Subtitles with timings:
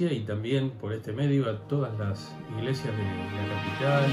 [0.00, 4.10] y también por este medio a todas las iglesias de la capital.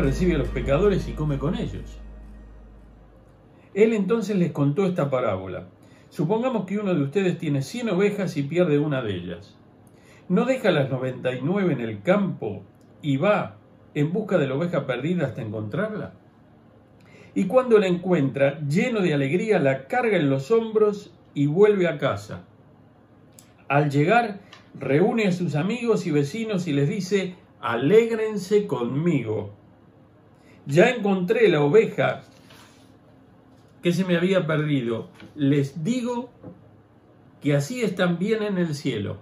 [0.00, 1.98] Recibe a los pecadores y come con ellos.
[3.74, 5.66] Él entonces les contó esta parábola.
[6.08, 9.58] Supongamos que uno de ustedes tiene 100 ovejas y pierde una de ellas.
[10.28, 12.62] ¿No deja las 99 en el campo
[13.02, 13.58] y va
[13.94, 16.14] en busca de la oveja perdida hasta encontrarla?
[17.34, 21.98] Y cuando la encuentra, lleno de alegría, la carga en los hombros y vuelve a
[21.98, 22.44] casa.
[23.68, 24.40] Al llegar,
[24.78, 29.59] reúne a sus amigos y vecinos y les dice, alégrense conmigo.
[30.70, 32.22] Ya encontré la oveja
[33.82, 35.08] que se me había perdido.
[35.34, 36.30] Les digo
[37.40, 39.18] que así están bien en el cielo.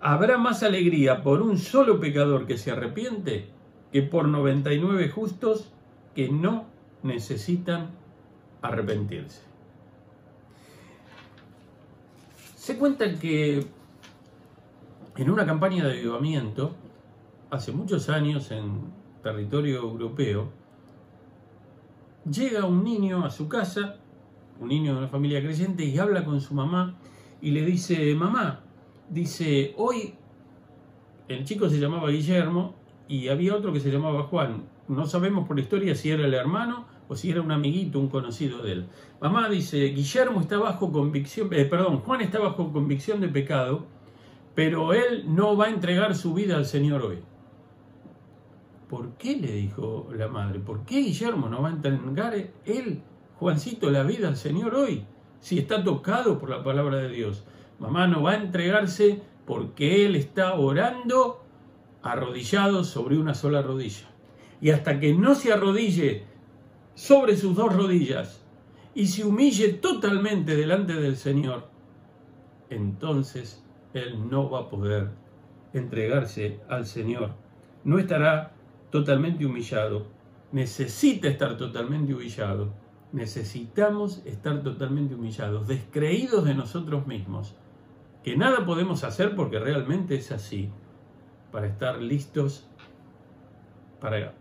[0.00, 3.48] Habrá más alegría por un solo pecador que se arrepiente
[3.92, 5.70] que por 99 justos
[6.14, 6.66] que no
[7.02, 7.90] necesitan
[8.60, 9.42] arrepentirse.
[12.56, 13.64] Se cuenta que
[15.16, 16.74] en una campaña de avivamiento,
[17.50, 18.80] hace muchos años en
[19.22, 20.63] territorio europeo,
[22.30, 23.96] llega un niño a su casa,
[24.60, 26.96] un niño de una familia creyente, y habla con su mamá
[27.40, 28.60] y le dice, mamá,
[29.10, 30.14] dice, hoy
[31.28, 32.74] el chico se llamaba Guillermo
[33.08, 34.64] y había otro que se llamaba Juan.
[34.88, 38.08] No sabemos por la historia si era el hermano o si era un amiguito, un
[38.08, 38.86] conocido de él.
[39.20, 43.86] Mamá dice, Guillermo está bajo convicción, eh, perdón, Juan está bajo convicción de pecado,
[44.54, 47.18] pero él no va a entregar su vida al Señor hoy.
[48.88, 49.36] ¿Por qué?
[49.36, 50.60] le dijo la madre.
[50.60, 52.34] ¿Por qué Guillermo no va a entregar
[52.64, 53.02] él,
[53.38, 55.04] Juancito, la vida al Señor hoy?
[55.40, 57.44] Si está tocado por la palabra de Dios.
[57.78, 61.44] Mamá no va a entregarse porque él está orando
[62.02, 64.06] arrodillado sobre una sola rodilla.
[64.60, 66.24] Y hasta que no se arrodille
[66.94, 68.44] sobre sus dos rodillas
[68.94, 71.68] y se humille totalmente delante del Señor,
[72.70, 75.10] entonces él no va a poder
[75.72, 77.32] entregarse al Señor.
[77.82, 78.53] No estará
[78.94, 80.06] totalmente humillado.
[80.52, 82.72] Necesita estar totalmente humillado.
[83.10, 87.56] Necesitamos estar totalmente humillados, descreídos de nosotros mismos,
[88.22, 90.70] que nada podemos hacer porque realmente es así,
[91.50, 92.68] para estar listos
[94.00, 94.32] para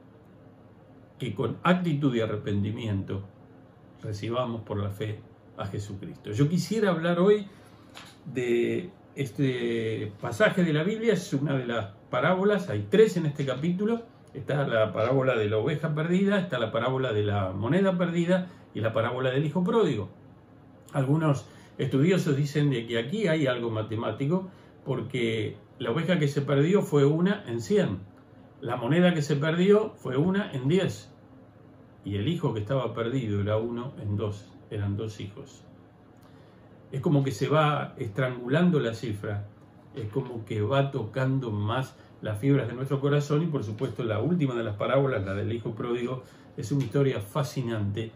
[1.18, 3.24] que con actitud y arrepentimiento
[4.04, 5.20] recibamos por la fe
[5.58, 6.32] a Jesucristo.
[6.32, 7.48] Yo quisiera hablar hoy
[8.32, 13.48] de este pasaje de la Biblia, es una de las parábolas, hay tres en este
[13.48, 18.48] capítulo, está la parábola de la oveja perdida, está la parábola de la moneda perdida
[18.74, 20.10] y la parábola del hijo pródigo.
[20.92, 21.46] Algunos
[21.78, 24.50] estudiosos dicen de que aquí hay algo matemático
[24.86, 28.00] porque la oveja que se perdió fue una en cien,
[28.62, 31.12] la moneda que se perdió fue una en diez
[32.06, 35.64] y el hijo que estaba perdido era uno en dos, eran dos hijos.
[36.92, 39.48] Es como que se va estrangulando la cifra,
[39.96, 44.20] es como que va tocando más las fibras de nuestro corazón y por supuesto la
[44.20, 46.24] última de las parábolas, la del hijo pródigo,
[46.56, 48.12] es una historia fascinante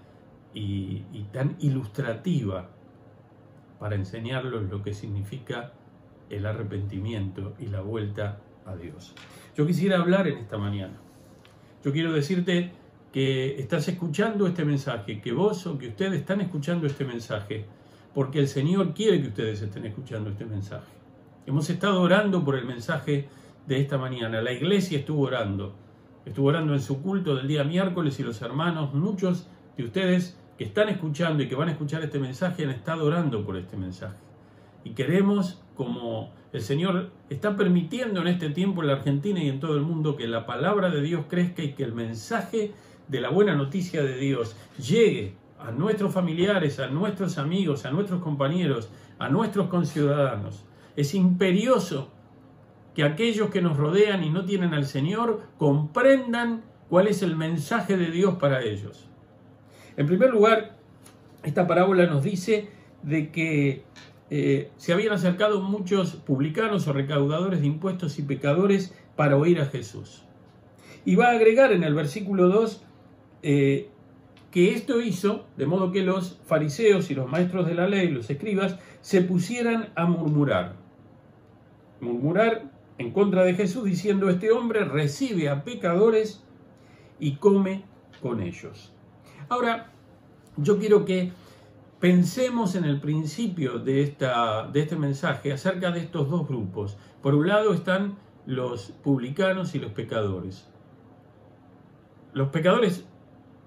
[0.53, 2.69] y, tan ilustrativa
[3.79, 5.73] para enseñarlos lo que significa
[6.29, 9.13] el arrepentimiento y la vuelta a Dios.
[9.55, 10.97] Yo quisiera hablar en esta mañana.
[11.83, 12.71] Yo quiero decirte
[13.11, 17.65] que estás escuchando este mensaje, que vos o que ustedes están escuchando este mensaje,
[18.13, 20.87] porque el Señor quiere que ustedes estén escuchando este mensaje.
[21.45, 23.27] Hemos estado orando por el mensaje
[23.67, 24.41] de esta mañana.
[24.41, 25.75] La iglesia estuvo orando.
[26.25, 29.47] Estuvo orando en su culto del día miércoles y los hermanos, muchos
[29.77, 33.45] de ustedes que están escuchando y que van a escuchar este mensaje han estado orando
[33.45, 34.17] por este mensaje.
[34.83, 39.59] Y queremos, como el Señor está permitiendo en este tiempo en la Argentina y en
[39.59, 42.71] todo el mundo, que la palabra de Dios crezca y que el mensaje
[43.07, 48.21] de la buena noticia de Dios llegue a nuestros familiares, a nuestros amigos, a nuestros
[48.21, 50.63] compañeros, a nuestros conciudadanos.
[50.95, 52.11] Es imperioso
[52.97, 57.95] que aquellos que nos rodean y no tienen al Señor comprendan cuál es el mensaje
[57.95, 59.07] de Dios para ellos.
[59.97, 60.75] En primer lugar,
[61.43, 62.71] esta parábola nos dice
[63.03, 63.83] de que
[64.31, 69.67] eh, se habían acercado muchos publicanos o recaudadores de impuestos y pecadores para oír a
[69.67, 70.23] Jesús.
[71.05, 72.83] Y va a agregar en el versículo 2
[73.43, 73.89] eh,
[74.49, 78.27] que esto hizo de modo que los fariseos y los maestros de la ley, los
[78.31, 80.77] escribas, se pusieran a murmurar.
[82.01, 86.43] Murmurar en contra de Jesús diciendo, este hombre recibe a pecadores
[87.19, 87.83] y come
[88.21, 88.93] con ellos.
[89.49, 89.91] Ahora,
[90.57, 91.31] yo quiero que
[91.99, 96.97] pensemos en el principio de, esta, de este mensaje acerca de estos dos grupos.
[97.21, 100.67] Por un lado están los publicanos y los pecadores.
[102.33, 103.05] Los pecadores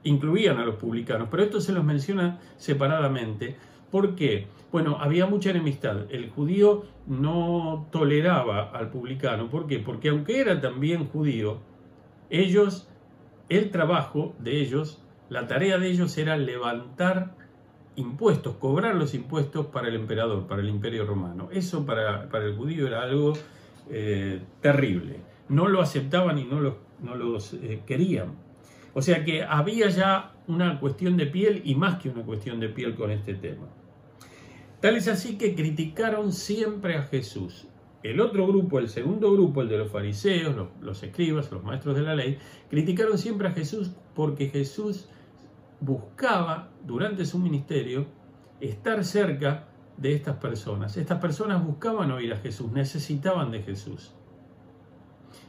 [0.03, 3.57] incluían a los publicanos, pero esto se los menciona separadamente.
[3.91, 4.47] ¿Por qué?
[4.73, 6.07] Bueno, había mucha enemistad.
[6.11, 9.49] El judío no toleraba al publicano.
[9.51, 9.79] ¿Por qué?
[9.79, 11.59] Porque aunque era también judío,
[12.29, 12.89] ellos
[13.51, 17.35] el trabajo de ellos, la tarea de ellos era levantar
[17.97, 21.49] impuestos, cobrar los impuestos para el emperador, para el imperio romano.
[21.51, 23.33] Eso para, el judío era algo
[23.91, 25.17] eh, terrible.
[25.49, 28.35] No lo aceptaban y no, no los eh, querían.
[28.95, 32.69] O sea que había ya una cuestión de piel y más que una cuestión de
[32.69, 33.67] piel con este tema.
[34.81, 37.67] Tal es así que criticaron siempre a Jesús.
[38.03, 42.03] El otro grupo, el segundo grupo, el de los fariseos, los, escribas, los maestros de
[42.03, 42.39] la ley,
[42.71, 45.07] criticaron siempre a Jesús porque Jesús
[45.81, 48.07] buscaba durante su ministerio
[48.61, 49.69] estar cerca
[49.99, 50.97] de estas personas.
[50.97, 54.15] Estas personas buscaban oír a Jesús, necesitaban de Jesús.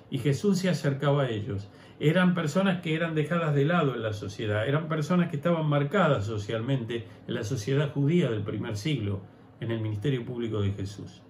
[0.09, 1.69] Y Jesús se acercaba a ellos.
[2.03, 6.25] Eran personas que eran dejadas de lado en la sociedad, eran personas que estaban marcadas
[6.25, 9.22] socialmente en la sociedad judía del primer siglo,
[9.60, 11.22] en el ministerio público de Jesús.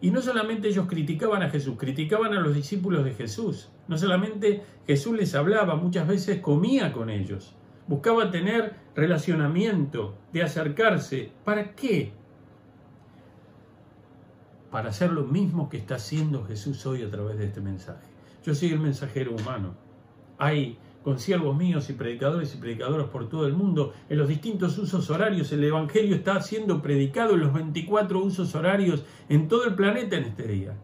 [0.00, 3.72] Y no solamente ellos criticaban a Jesús, criticaban a los discípulos de Jesús.
[3.88, 7.56] No solamente Jesús les hablaba, muchas veces comía con ellos.
[7.88, 11.32] Buscaba tener relacionamiento, de acercarse.
[11.44, 12.12] ¿Para qué?
[14.70, 18.11] Para hacer lo mismo que está haciendo Jesús hoy a través de este mensaje.
[18.44, 19.74] Yo soy el mensajero humano.
[20.38, 20.78] Hay
[21.16, 25.52] siervos míos y predicadores y predicadoras por todo el mundo, en los distintos usos horarios.
[25.52, 30.24] El Evangelio está siendo predicado en los 24 usos horarios en todo el planeta en
[30.24, 30.76] este día.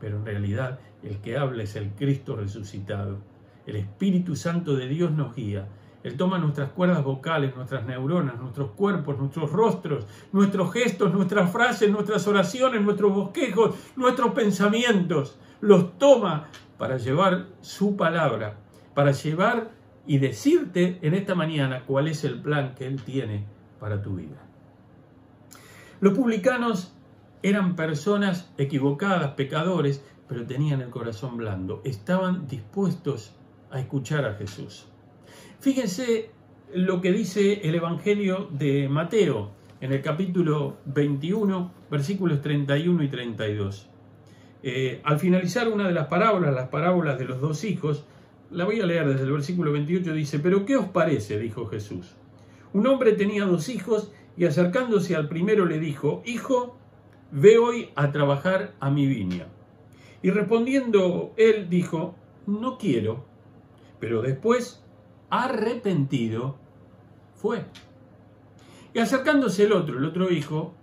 [0.00, 3.18] Pero en realidad el que habla es el Cristo resucitado.
[3.66, 5.68] El Espíritu Santo de Dios nos guía.
[6.02, 11.90] Él toma nuestras cuerdas vocales, nuestras neuronas, nuestros cuerpos, nuestros rostros, nuestros gestos, nuestras frases,
[11.90, 15.38] nuestras oraciones, nuestros bosquejos, nuestros pensamientos.
[15.62, 18.58] Los toma para llevar su palabra
[18.94, 19.70] para llevar
[20.06, 23.44] y decirte en esta mañana cuál es el plan que Él tiene
[23.78, 24.42] para tu vida.
[26.00, 26.94] Los publicanos
[27.42, 33.34] eran personas equivocadas, pecadores, pero tenían el corazón blando, estaban dispuestos
[33.70, 34.86] a escuchar a Jesús.
[35.60, 36.30] Fíjense
[36.74, 39.50] lo que dice el Evangelio de Mateo
[39.80, 43.91] en el capítulo 21, versículos 31 y 32.
[44.62, 48.04] Eh, al finalizar una de las parábolas, las parábolas de los dos hijos,
[48.50, 51.38] la voy a leer desde el versículo 28, dice, pero ¿qué os parece?
[51.38, 52.14] dijo Jesús.
[52.72, 56.76] Un hombre tenía dos hijos y acercándose al primero le dijo, Hijo,
[57.30, 59.46] ve hoy a trabajar a mi viña.
[60.22, 62.14] Y respondiendo él dijo,
[62.46, 63.24] no quiero.
[63.98, 64.84] Pero después,
[65.30, 66.58] arrepentido,
[67.34, 67.64] fue.
[68.94, 70.74] Y acercándose el otro, el otro hijo,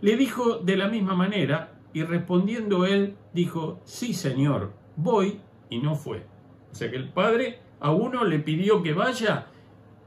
[0.00, 5.94] le dijo de la misma manera, y respondiendo él dijo, sí, señor, voy, y no
[5.94, 6.26] fue.
[6.70, 9.46] O sea que el padre a uno le pidió que vaya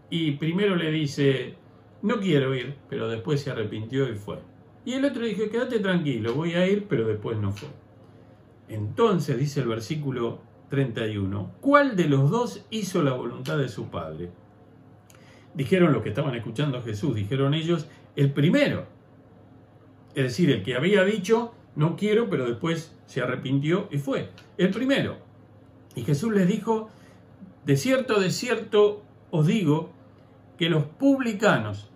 [0.09, 1.55] y primero le dice,
[2.01, 4.39] no quiero ir, pero después se arrepintió y fue.
[4.85, 7.69] Y el otro dijo, quédate tranquilo, voy a ir, pero después no fue.
[8.67, 14.29] Entonces dice el versículo 31, ¿cuál de los dos hizo la voluntad de su padre?
[15.53, 18.85] Dijeron los que estaban escuchando a Jesús, dijeron ellos, el primero.
[20.15, 24.31] Es decir, el que había dicho, no quiero, pero después se arrepintió y fue.
[24.57, 25.17] El primero.
[25.95, 26.89] Y Jesús les dijo,
[27.65, 29.91] de cierto, de cierto os digo
[30.57, 31.91] que los publicanos,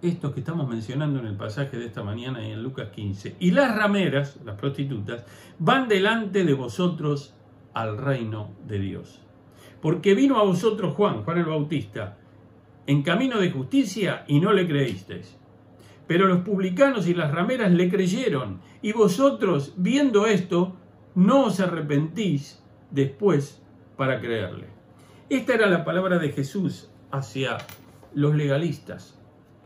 [0.00, 3.50] estos que estamos mencionando en el pasaje de esta mañana y en Lucas 15, y
[3.50, 5.26] las rameras, las prostitutas,
[5.58, 7.34] van delante de vosotros
[7.74, 9.20] al reino de Dios.
[9.82, 12.16] Porque vino a vosotros Juan, Juan el Bautista,
[12.86, 15.36] en camino de justicia y no le creísteis.
[16.06, 20.76] Pero los publicanos y las rameras le creyeron, y vosotros, viendo esto,
[21.14, 23.62] no os arrepentís después
[23.96, 24.66] para creerle.
[25.28, 27.58] Esta era la palabra de Jesús hacia
[28.14, 29.18] los legalistas,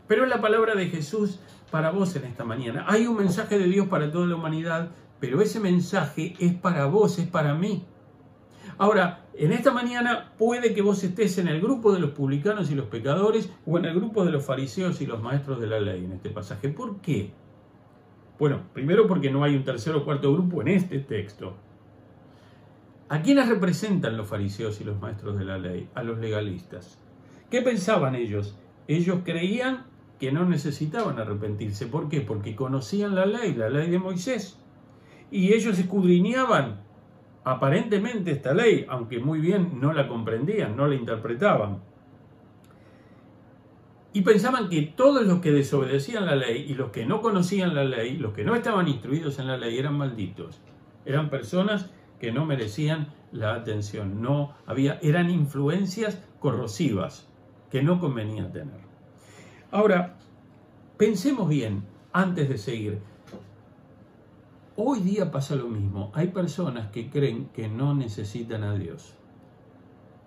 [0.07, 1.39] pero es la palabra de Jesús
[1.71, 2.85] para vos en esta mañana.
[2.87, 7.19] Hay un mensaje de Dios para toda la humanidad, pero ese mensaje es para vos,
[7.19, 7.85] es para mí.
[8.77, 12.75] Ahora, en esta mañana puede que vos estés en el grupo de los publicanos y
[12.75, 16.05] los pecadores o en el grupo de los fariseos y los maestros de la ley
[16.05, 16.69] en este pasaje.
[16.69, 17.31] ¿Por qué?
[18.39, 21.55] Bueno, primero porque no hay un tercer o cuarto grupo en este texto.
[23.09, 25.87] ¿A quiénes representan los fariseos y los maestros de la ley?
[25.93, 26.99] A los legalistas.
[27.49, 28.57] ¿Qué pensaban ellos?
[28.87, 29.85] Ellos creían
[30.19, 31.85] que no necesitaban arrepentirse.
[31.85, 32.21] ¿Por qué?
[32.21, 34.57] Porque conocían la ley, la ley de Moisés.
[35.29, 36.86] Y ellos escudriñaban
[37.51, 41.79] aparentemente esta ley, aunque muy bien no la comprendían, no la interpretaban.
[44.11, 47.85] Y pensaban que todos los que desobedecían la ley y los que no conocían la
[47.85, 50.59] ley, los que no estaban instruidos en la ley, eran malditos.
[51.05, 51.89] Eran personas
[52.19, 57.29] que no merecían la atención, no había, eran influencias corrosivas
[57.71, 58.81] que no convenía tener.
[59.71, 60.17] Ahora,
[60.97, 62.99] pensemos bien antes de seguir.
[64.79, 66.11] Hoy día pasa lo mismo.
[66.13, 69.15] Hay personas que creen que no necesitan a Dios.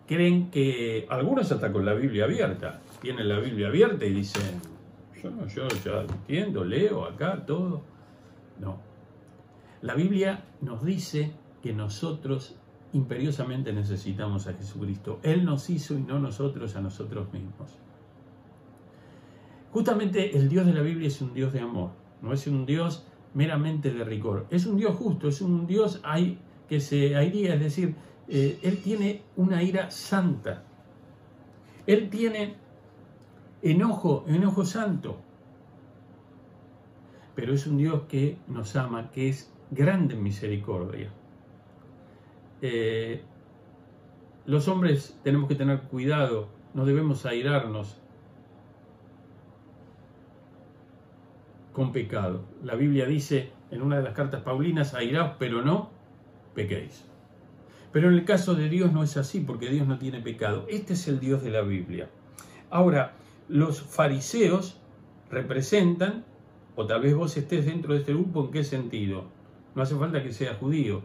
[0.09, 4.61] creen que algunos hasta con la Biblia abierta, tienen la Biblia abierta y dicen,
[5.23, 7.85] yo no, yo ya entiendo, leo acá todo.
[8.59, 8.81] No.
[9.83, 11.31] La Biblia nos dice
[11.63, 12.57] que nosotros
[12.93, 15.21] imperiosamente necesitamos a Jesucristo.
[15.23, 17.79] Él nos hizo y no nosotros a nosotros mismos.
[19.71, 21.91] Justamente el Dios de la Biblia es un Dios de amor,
[22.21, 24.47] no es un Dios meramente de rigor.
[24.51, 26.03] Es un Dios justo, es un Dios
[26.69, 27.95] que se airía, es decir,
[28.29, 30.65] eh, Él tiene una ira santa.
[31.87, 32.55] Él tiene
[33.63, 35.21] enojo, enojo santo.
[37.35, 41.11] Pero es un Dios que nos ama, que es grande en misericordia.
[42.63, 43.23] Eh,
[44.47, 48.00] los hombres tenemos que tener cuidado, no debemos airarnos
[51.89, 52.45] pecado.
[52.63, 55.91] La Biblia dice en una de las cartas paulinas, airaos pero no
[56.55, 57.05] pequéis.
[57.93, 60.67] Pero en el caso de Dios no es así, porque Dios no tiene pecado.
[60.69, 62.09] Este es el Dios de la Biblia.
[62.71, 63.15] Ahora,
[63.49, 64.79] los fariseos
[65.31, 66.25] representan,
[66.77, 69.25] o tal vez vos estés dentro de este grupo, ¿en qué sentido?
[69.75, 71.03] No hace falta que sea judío.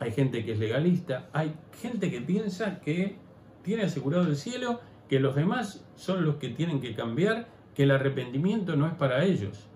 [0.00, 3.16] Hay gente que es legalista, hay gente que piensa que
[3.62, 7.92] tiene asegurado el cielo, que los demás son los que tienen que cambiar, que el
[7.92, 9.68] arrepentimiento no es para ellos.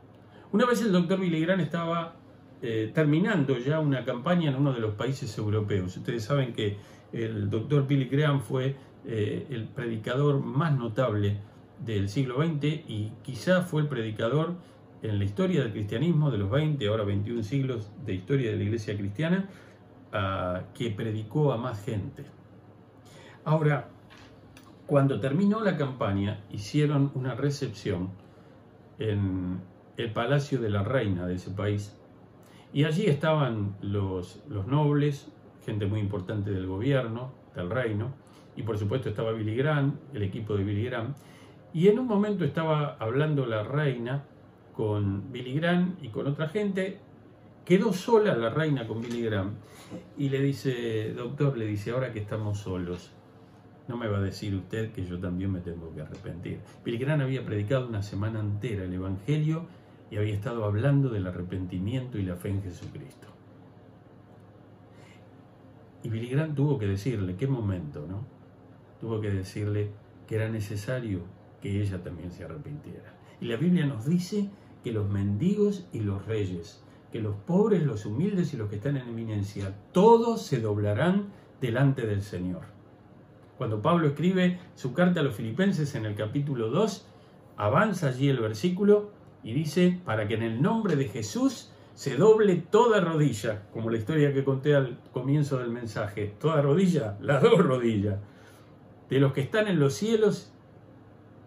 [0.53, 2.17] Una vez el doctor Billy Graham estaba
[2.61, 5.97] eh, terminando ya una campaña en uno de los países europeos.
[5.97, 6.77] Ustedes saben que
[7.13, 8.75] el doctor Billy Graham fue
[9.07, 11.37] eh, el predicador más notable
[11.85, 14.55] del siglo XX y quizá fue el predicador
[15.03, 18.65] en la historia del cristianismo de los 20, ahora 21 siglos de historia de la
[18.65, 19.49] iglesia cristiana,
[20.75, 22.25] que predicó a más gente.
[23.45, 23.89] Ahora,
[24.87, 28.11] cuando terminó la campaña, hicieron una recepción
[28.99, 29.61] en,
[30.01, 31.97] el palacio de la reina de ese país.
[32.73, 35.31] Y allí estaban los, los nobles,
[35.65, 38.13] gente muy importante del gobierno, del reino,
[38.57, 41.15] y por supuesto estaba Billy Graham, el equipo de Billy Graham.
[41.73, 44.25] Y en un momento estaba hablando la reina
[44.75, 46.99] con Billy Graham y con otra gente.
[47.65, 49.55] Quedó sola la reina con Billy Graham
[50.17, 53.13] y le dice, doctor, le dice, ahora que estamos solos,
[53.87, 56.61] no me va a decir usted que yo también me tengo que arrepentir.
[56.85, 59.67] Billy Graham había predicado una semana entera el Evangelio
[60.11, 63.29] y había estado hablando del arrepentimiento y la fe en Jesucristo.
[66.03, 68.25] Y Billy tuvo que decirle, ¿qué momento, no?
[69.01, 69.91] Tuvo que decirle
[70.27, 71.21] que era necesario
[71.61, 73.15] que ella también se arrepintiera.
[73.41, 74.49] Y la Biblia nos dice
[74.83, 78.97] que los mendigos y los reyes, que los pobres, los humildes y los que están
[78.97, 81.27] en eminencia, todos se doblarán
[81.61, 82.63] delante del Señor.
[83.59, 87.07] Cuando Pablo escribe su carta a los filipenses en el capítulo 2,
[87.59, 89.11] avanza allí el versículo
[89.43, 93.99] y dice, para que en el nombre de Jesús se doble toda rodilla, como la
[93.99, 98.19] historia que conté al comienzo del mensaje, toda rodilla, las dos rodillas,
[99.09, 100.53] de los que están en los cielos,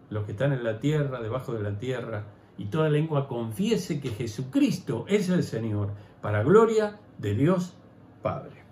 [0.10, 2.26] los que están en la tierra, debajo de la tierra,
[2.58, 7.74] y toda lengua confiese que Jesucristo es el Señor, para gloria de Dios
[8.22, 8.64] Padre.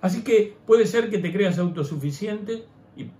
[0.00, 2.64] Así que puede ser que te creas autosuficiente
[2.96, 3.10] y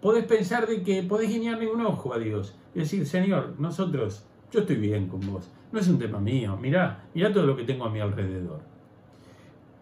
[0.00, 4.62] podés pensar de que podés guiñarle un ojo a Dios y decir, Señor, nosotros yo
[4.62, 5.50] estoy bien con vos.
[5.70, 6.56] No es un tema mío.
[6.56, 8.62] Mirá, mirá todo lo que tengo a mi alrededor.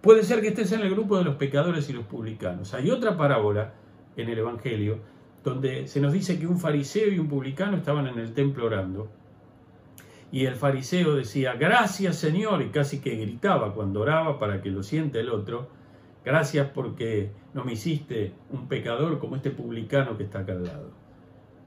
[0.00, 2.74] Puede ser que estés en el grupo de los pecadores y los publicanos.
[2.74, 3.74] Hay otra parábola
[4.16, 4.98] en el Evangelio
[5.44, 9.08] donde se nos dice que un fariseo y un publicano estaban en el templo orando.
[10.32, 14.82] Y el fariseo decía, gracias Señor, y casi que gritaba cuando oraba para que lo
[14.82, 15.68] sienta el otro,
[16.24, 20.90] gracias porque no me hiciste un pecador como este publicano que está acá al lado.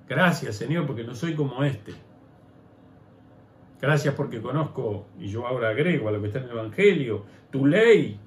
[0.09, 1.93] Gracias Señor porque no soy como este.
[3.79, 7.65] Gracias porque conozco, y yo ahora agrego a lo que está en el Evangelio, tu
[7.65, 8.19] ley.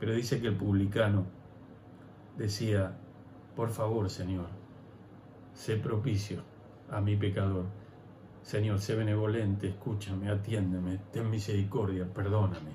[0.00, 1.26] Pero dice que el publicano
[2.38, 2.96] decía,
[3.54, 4.46] por favor, Señor,
[5.52, 6.42] sé propicio
[6.90, 7.66] a mi pecador.
[8.42, 12.70] Señor, sé benevolente, escúchame, atiéndeme, ten misericordia, perdóname.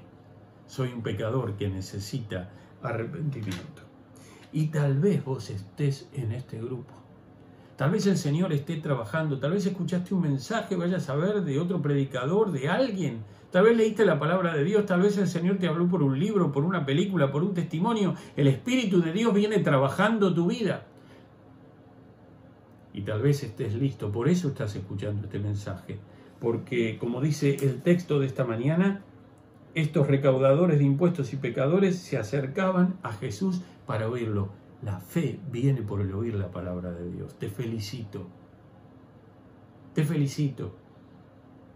[0.67, 2.49] Soy un pecador que necesita
[2.83, 3.83] arrepentimiento.
[4.51, 7.00] Y tal vez vos estés en este grupo.
[7.81, 11.59] Tal vez el Señor esté trabajando, tal vez escuchaste un mensaje, vayas a ver de
[11.59, 13.23] otro predicador, de alguien.
[13.49, 16.19] Tal vez leíste la palabra de Dios, tal vez el Señor te habló por un
[16.19, 18.13] libro, por una película, por un testimonio.
[18.37, 20.85] El Espíritu de Dios viene trabajando tu vida.
[22.93, 25.97] Y tal vez estés listo, por eso estás escuchando este mensaje.
[26.39, 29.01] Porque, como dice el texto de esta mañana,
[29.73, 34.60] estos recaudadores de impuestos y pecadores se acercaban a Jesús para oírlo.
[34.81, 37.35] La fe viene por el oír la palabra de Dios.
[37.37, 38.27] Te felicito.
[39.93, 40.75] Te felicito.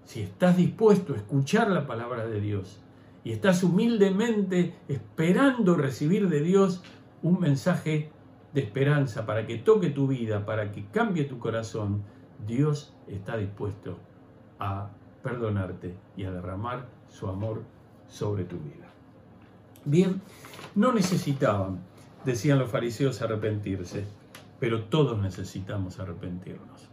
[0.05, 2.79] Si estás dispuesto a escuchar la palabra de Dios
[3.23, 6.83] y estás humildemente esperando recibir de Dios
[7.21, 8.11] un mensaje
[8.53, 12.03] de esperanza para que toque tu vida, para que cambie tu corazón,
[12.47, 13.97] Dios está dispuesto
[14.59, 14.89] a
[15.23, 17.63] perdonarte y a derramar su amor
[18.07, 18.87] sobre tu vida.
[19.83, 20.21] Bien,
[20.75, 21.79] no necesitaban,
[22.25, 24.05] decían los fariseos, arrepentirse,
[24.59, 26.89] pero todos necesitamos arrepentirnos.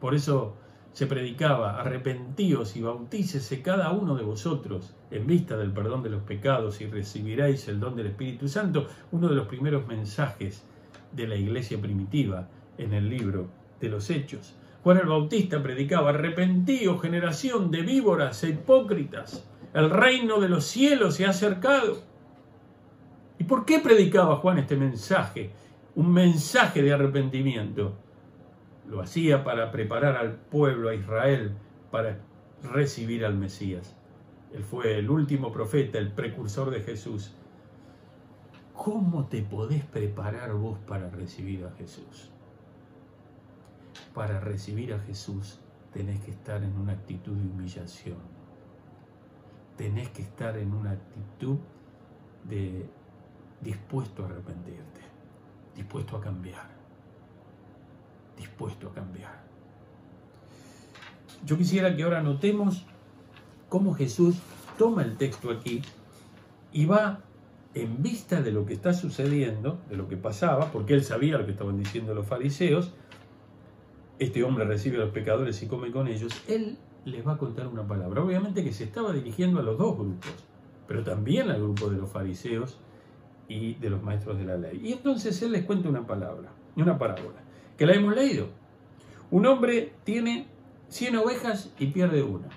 [0.00, 0.56] Por eso
[0.92, 6.22] se predicaba, arrepentíos y bautícese cada uno de vosotros en vista del perdón de los
[6.22, 10.64] pecados y recibiréis el don del Espíritu Santo, uno de los primeros mensajes
[11.12, 13.48] de la iglesia primitiva en el libro
[13.80, 14.54] de los Hechos.
[14.82, 21.16] Juan el Bautista predicaba, arrepentíos generación de víboras e hipócritas, el reino de los cielos
[21.16, 22.02] se ha acercado.
[23.38, 25.50] ¿Y por qué predicaba Juan este mensaje?
[25.94, 27.94] Un mensaje de arrepentimiento
[28.88, 31.56] lo hacía para preparar al pueblo, a Israel,
[31.90, 32.20] para
[32.62, 33.96] recibir al Mesías.
[34.52, 37.34] Él fue el último profeta, el precursor de Jesús.
[38.72, 42.30] ¿Cómo te podés preparar vos para recibir a Jesús?
[44.14, 45.60] Para recibir a Jesús
[45.92, 48.18] tenés que estar en una actitud de humillación.
[49.76, 51.56] Tenés que estar en una actitud
[52.44, 52.86] de
[53.60, 55.00] dispuesto a arrepentirte,
[55.74, 56.76] dispuesto a cambiar
[58.36, 59.46] dispuesto a cambiar.
[61.44, 62.84] Yo quisiera que ahora notemos
[63.68, 64.36] cómo Jesús
[64.78, 65.82] toma el texto aquí
[66.72, 67.20] y va
[67.74, 71.44] en vista de lo que está sucediendo, de lo que pasaba, porque él sabía lo
[71.44, 72.94] que estaban diciendo los fariseos,
[74.18, 77.66] este hombre recibe a los pecadores y come con ellos, él les va a contar
[77.66, 78.22] una palabra.
[78.22, 80.32] Obviamente que se estaba dirigiendo a los dos grupos,
[80.88, 82.78] pero también al grupo de los fariseos
[83.48, 84.80] y de los maestros de la ley.
[84.82, 88.48] Y entonces él les cuenta una palabra, una parábola que la hemos leído.
[89.30, 90.46] Un hombre tiene
[90.88, 92.48] 100 ovejas y pierde una.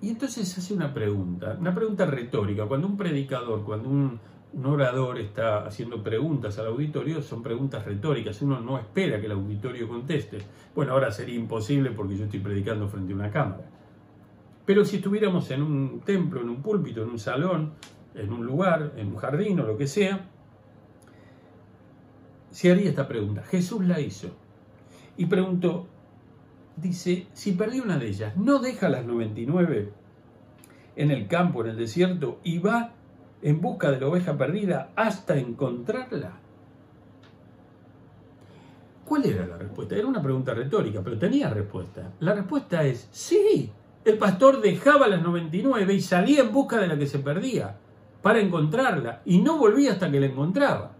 [0.00, 2.66] Y entonces hace una pregunta, una pregunta retórica.
[2.66, 4.20] Cuando un predicador, cuando un,
[4.64, 8.40] orador está haciendo preguntas al auditorio, son preguntas retóricas.
[8.42, 10.38] Uno no espera que el auditorio conteste.
[10.74, 13.64] Bueno, ahora sería imposible porque yo estoy predicando frente a una cámara.
[14.68, 17.72] Pero si estuviéramos en un templo, en un púlpito, en un salón,
[18.14, 20.28] en un lugar, en un jardín o lo que sea,
[22.50, 23.42] se haría esta pregunta.
[23.44, 24.28] Jesús la hizo
[25.16, 25.86] y preguntó,
[26.76, 29.90] dice, si perdí una de ellas, ¿no deja las 99
[30.96, 32.92] en el campo, en el desierto, y va
[33.40, 36.32] en busca de la oveja perdida hasta encontrarla?
[39.06, 39.96] ¿Cuál era la respuesta?
[39.96, 42.12] Era una pregunta retórica, pero tenía respuesta.
[42.20, 43.72] La respuesta es sí.
[44.08, 47.76] El pastor dejaba las 99 y salía en busca de la que se perdía
[48.22, 50.92] para encontrarla y no volvía hasta que la encontraba.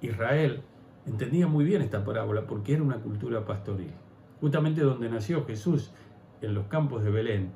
[0.00, 0.62] Israel
[1.04, 3.90] entendía muy bien esta parábola porque era una cultura pastoril.
[4.40, 5.90] Justamente donde nació Jesús,
[6.40, 7.50] en los campos de Belén,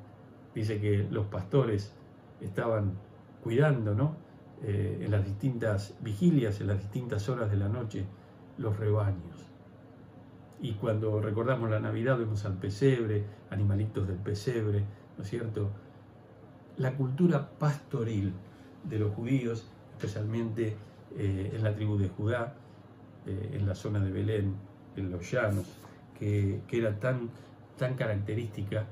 [0.53, 1.95] dice que los pastores
[2.41, 2.95] estaban
[3.41, 4.17] cuidando, ¿no?
[4.61, 8.03] Eh, en las distintas vigilias, en las distintas horas de la noche,
[8.57, 9.48] los rebaños.
[10.61, 14.83] Y cuando recordamos la Navidad vemos al pesebre, animalitos del pesebre,
[15.17, 15.69] ¿no es cierto?
[16.77, 18.33] La cultura pastoril
[18.83, 20.75] de los judíos, especialmente
[21.17, 22.55] eh, en la tribu de Judá,
[23.25, 24.55] eh, en la zona de Belén,
[24.97, 25.65] en los llanos,
[26.17, 27.29] que, era tan,
[27.77, 28.85] tan característica.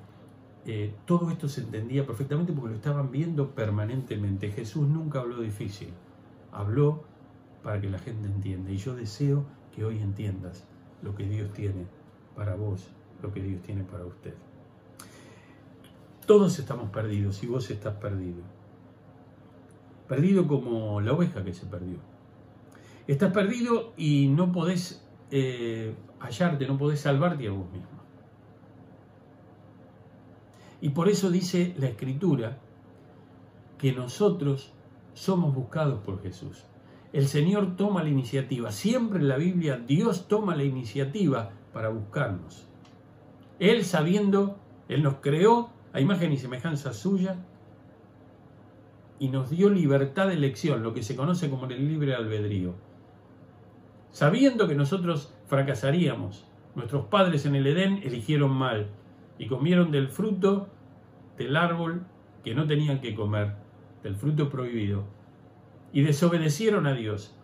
[0.66, 4.52] Eh, todo esto se entendía perfectamente porque lo estaban viendo permanentemente.
[4.52, 5.90] Jesús nunca habló difícil,
[6.54, 7.04] habló
[7.62, 8.72] para que la gente entienda.
[8.72, 10.66] Y yo deseo que hoy entiendas
[11.02, 11.86] lo que Dios tiene
[12.36, 12.88] para vos,
[13.22, 14.34] lo que Dios tiene para usted.
[16.26, 18.44] Todos estamos perdidos y vos estás perdido
[20.08, 21.98] perdido como la oveja que se perdió.
[23.08, 27.98] Estás perdido y no podés eh, hallarte, no podés salvarte a vos mismo.
[30.82, 32.60] Y por eso dice la Escritura
[33.78, 34.74] que nosotros
[35.14, 36.64] somos buscados por Jesús.
[37.18, 38.72] El Señor toma la iniciativa.
[38.72, 42.68] Siempre en la Biblia Dios toma la iniciativa para buscarnos.
[43.58, 47.38] Él sabiendo, Él nos creó a imagen y semejanza suya
[49.18, 52.76] y nos dio libertad de elección, lo que se conoce como el libre albedrío.
[54.12, 58.92] Sabiendo que nosotros fracasaríamos, nuestros padres en el Edén eligieron mal
[59.40, 60.68] y comieron del fruto
[61.36, 62.06] del árbol
[62.44, 63.56] que no tenían que comer,
[64.04, 65.18] del fruto prohibido,
[65.94, 67.36] y desobedecieron a Dios.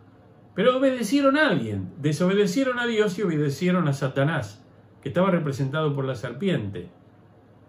[0.54, 4.64] Pero obedecieron a alguien, desobedecieron a Dios y obedecieron a Satanás,
[5.02, 6.90] que estaba representado por la serpiente.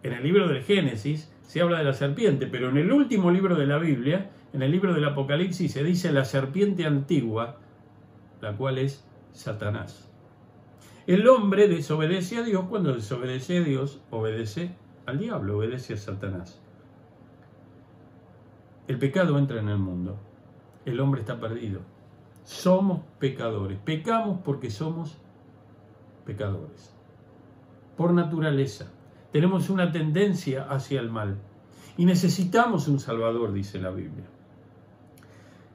[0.03, 3.55] En el libro del Génesis, se habla de la serpiente, pero en el último libro
[3.55, 7.57] de la Biblia, en el libro del Apocalipsis, se dice la serpiente antigua,
[8.41, 10.11] la cual es Satanás.
[11.07, 16.61] El hombre desobedece a Dios, cuando desobedece a Dios, obedece al diablo, obedece a Satanás.
[18.87, 20.19] el pecado entra en el mundo.
[20.85, 21.81] El hombre está perdido.
[22.43, 23.79] Somos pecadores.
[23.83, 25.17] Pecamos porque somos
[26.25, 26.93] pecadores.
[27.97, 28.91] Por naturaleza.
[29.31, 31.37] Tenemos una tendencia hacia el mal.
[31.97, 34.25] Y necesitamos un Salvador, dice la Biblia.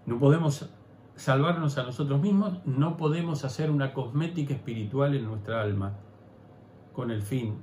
[0.07, 0.71] No podemos
[1.17, 5.93] salvarnos a nosotros mismos, no podemos hacer una cosmética espiritual en nuestra alma
[6.95, 7.57] con el fin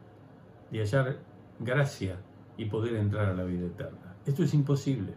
[0.71, 1.17] de hallar
[1.59, 2.17] gracia
[2.57, 4.15] y poder entrar a la vida eterna.
[4.25, 5.15] Esto es imposible.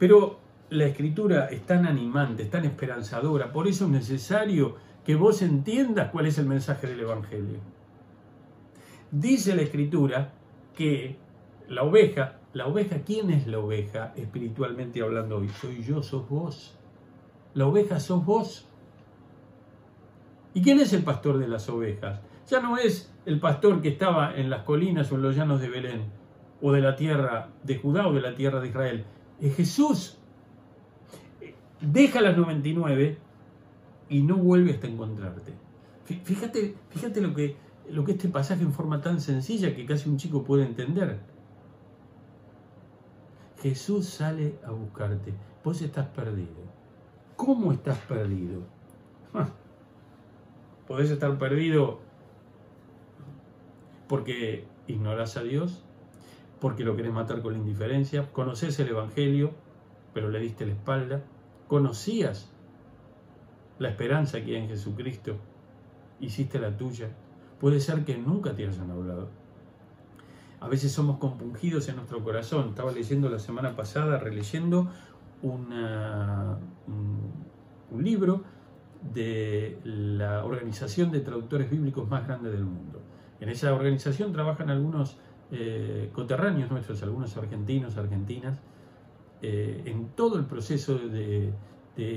[0.00, 0.38] Pero
[0.70, 6.10] la escritura es tan animante, es tan esperanzadora, por eso es necesario que vos entiendas
[6.10, 7.58] cuál es el mensaje del Evangelio.
[9.10, 10.32] Dice la escritura
[10.74, 11.16] que
[11.68, 15.50] la oveja, la oveja, ¿quién es la oveja espiritualmente hablando hoy?
[15.50, 16.78] Soy yo, sos vos.
[17.52, 18.66] La oveja sos vos.
[20.54, 22.20] ¿Y quién es el pastor de las ovejas?
[22.48, 25.68] Ya no es el pastor que estaba en las colinas o en los llanos de
[25.68, 26.04] Belén,
[26.62, 29.04] o de la tierra de Judá o de la tierra de Israel.
[29.40, 30.18] Es Jesús.
[31.80, 33.18] Deja las 99
[34.08, 35.52] y no vuelve hasta encontrarte.
[36.04, 37.56] Fíjate, fíjate lo que,
[37.88, 41.20] lo que este pasaje en forma tan sencilla que casi un chico puede entender.
[43.62, 45.32] Jesús sale a buscarte.
[45.64, 46.70] Vos estás perdido.
[47.36, 48.62] ¿Cómo estás perdido?
[50.86, 52.00] Podés estar perdido
[54.08, 55.84] porque ignoras a Dios,
[56.60, 59.52] porque lo querés matar con la indiferencia, conoces el Evangelio,
[60.12, 61.22] pero le diste la espalda,
[61.68, 62.50] conocías
[63.78, 65.36] la esperanza que hay en Jesucristo,
[66.20, 67.08] hiciste la tuya,
[67.58, 69.28] puede ser que nunca te hayan hablado.
[70.60, 72.68] A veces somos compungidos en nuestro corazón.
[72.68, 74.90] Estaba leyendo la semana pasada, releyendo
[75.40, 75.72] un,
[77.90, 78.44] un libro
[79.14, 83.00] de la organización de traductores bíblicos más grande del mundo.
[83.40, 85.16] En esa organización trabajan algunos
[85.52, 88.58] eh, coterráneos nuestros, algunos argentinos, argentinas,
[89.42, 91.52] eh, en todo el proceso de,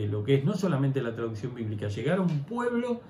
[0.09, 3.01] lo que es no solamente la traducción bíblica, llegar a un pueblo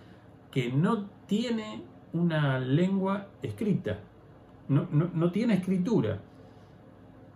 [0.50, 1.84] que no tiene
[2.14, 4.00] una lengua escrita,
[4.68, 6.20] no, no tiene escritura.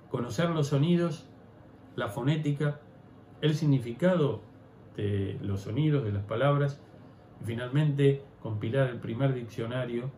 [0.09, 1.27] Conocer los sonidos,
[1.95, 2.79] la fonética,
[3.41, 4.41] el significado
[4.95, 6.81] de los sonidos, de las palabras,
[7.41, 10.09] y finalmente compilar el primer diccionario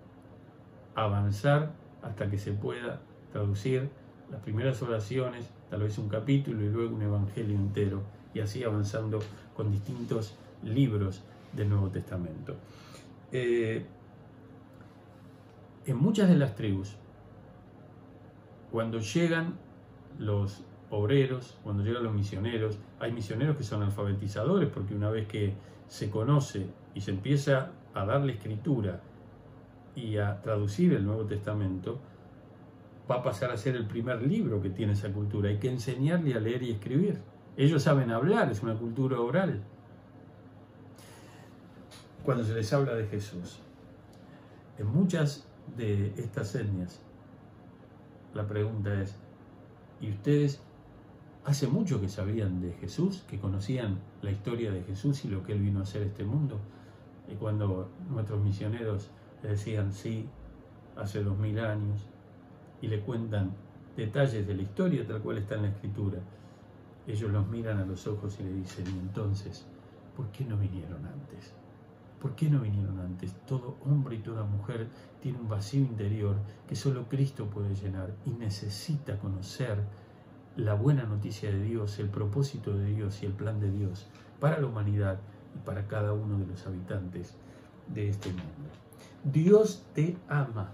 [0.96, 3.90] avanzar hasta que se pueda traducir
[4.32, 9.20] las primeras oraciones, tal vez un capítulo y luego un evangelio entero, y así avanzando
[9.56, 12.56] con distintos libros del Nuevo Testamento.
[13.32, 13.86] Eh,
[15.86, 16.96] en muchas de las tribus,
[18.72, 19.56] cuando llegan
[20.20, 25.54] los obreros, cuando llegan los misioneros, hay misioneros que son alfabetizadores, porque una vez que
[25.88, 29.02] se conoce y se empieza a darle escritura
[30.00, 32.00] y a traducir el Nuevo Testamento,
[33.10, 35.50] va a pasar a ser el primer libro que tiene esa cultura.
[35.50, 37.20] Hay que enseñarle a leer y escribir.
[37.58, 39.62] Ellos saben hablar, es una cultura oral.
[42.24, 43.60] Cuando se les habla de Jesús,
[44.78, 47.02] en muchas de estas etnias,
[48.34, 49.16] la pregunta es,
[50.00, 50.62] ¿y ustedes
[51.46, 55.54] hace mucho que sabían de Jesús, que conocían la historia de Jesús y lo que
[55.54, 56.60] Él vino a hacer este mundo?
[57.28, 59.10] Y cuando nuestros misioneros
[59.44, 60.28] le decían sí
[60.96, 62.06] hace dos mil años
[62.82, 63.52] y le cuentan
[63.96, 66.20] detalles de la historia tal cual está en la escritura.
[67.08, 69.66] Ellos los miran a los ojos y le dicen, y entonces,
[70.16, 71.54] ¿por qué no vinieron antes?
[72.22, 73.34] ¿Por qué no vinieron antes?
[73.48, 74.88] Todo hombre y toda mujer
[75.22, 76.36] tiene un vacío interior
[76.68, 79.80] que solo Cristo puede llenar y necesita conocer
[80.58, 84.08] la buena noticia de Dios, el propósito de Dios y el plan de Dios
[84.40, 85.20] para la humanidad
[85.56, 87.36] y para cada uno de los habitantes
[87.88, 88.89] de este mundo.
[89.24, 90.72] Dios te ama.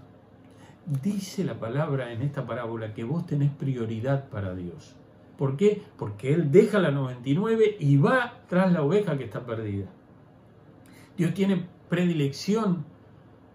[1.02, 4.94] Dice la palabra en esta parábola que vos tenés prioridad para Dios.
[5.36, 5.82] ¿Por qué?
[5.98, 9.86] Porque Él deja la 99 y va tras la oveja que está perdida.
[11.16, 12.84] Dios tiene predilección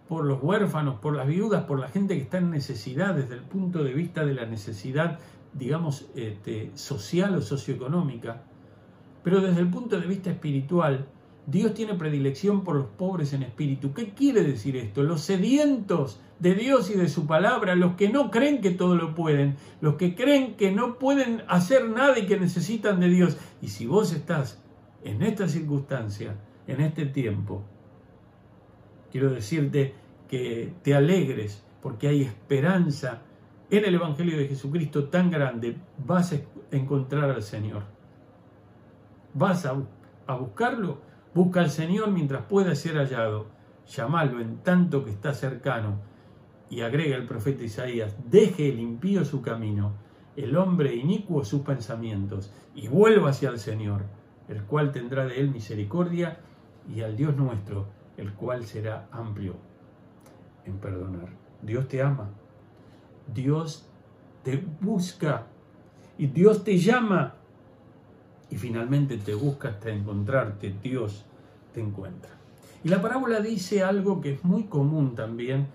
[0.08, 3.42] por los huérfanos, por las viudas, por la gente que está en necesidad desde el
[3.42, 5.20] punto de vista de la necesidad,
[5.54, 8.44] digamos, este, social o socioeconómica.
[9.24, 11.08] Pero desde el punto de vista espiritual,
[11.52, 13.94] Dios tiene predilección por los pobres en espíritu.
[13.94, 15.04] ¿Qué quiere decir esto?
[15.04, 19.14] Los sedientos de Dios y de su palabra, los que no creen que todo lo
[19.14, 23.38] pueden, los que creen que no pueden hacer nada y que necesitan de Dios.
[23.62, 24.64] Y si vos estás
[25.04, 26.38] en esta circunstancia,
[26.68, 27.64] en este tiempo,
[29.12, 29.94] quiero decirte
[30.30, 33.24] que te alegres porque hay esperanza
[33.70, 36.38] en el Evangelio de Jesucristo tan grande, vas a
[36.72, 37.84] encontrar al Señor.
[39.34, 39.76] Vas a,
[40.28, 43.48] a buscarlo Busca al Señor mientras pueda ser hallado,
[43.88, 46.00] llamalo en tanto que está cercano.
[46.70, 49.94] Y agrega el profeta Isaías, deje el impío su camino
[50.36, 54.04] el hombre inicuo sus pensamientos y vuelva hacia el Señor,
[54.48, 56.40] el cual tendrá de él misericordia,
[56.90, 59.56] y al Dios nuestro, el cual será amplio
[60.66, 61.30] en perdonar.
[61.62, 62.30] Dios te ama,
[63.32, 63.88] Dios
[64.44, 65.48] te busca
[66.18, 67.36] y Dios te llama
[68.52, 71.26] y finalmente te busca hasta encontrarte, Dios
[71.74, 72.32] te encuentra.
[72.84, 75.68] Y la parábola dice algo que es muy común también.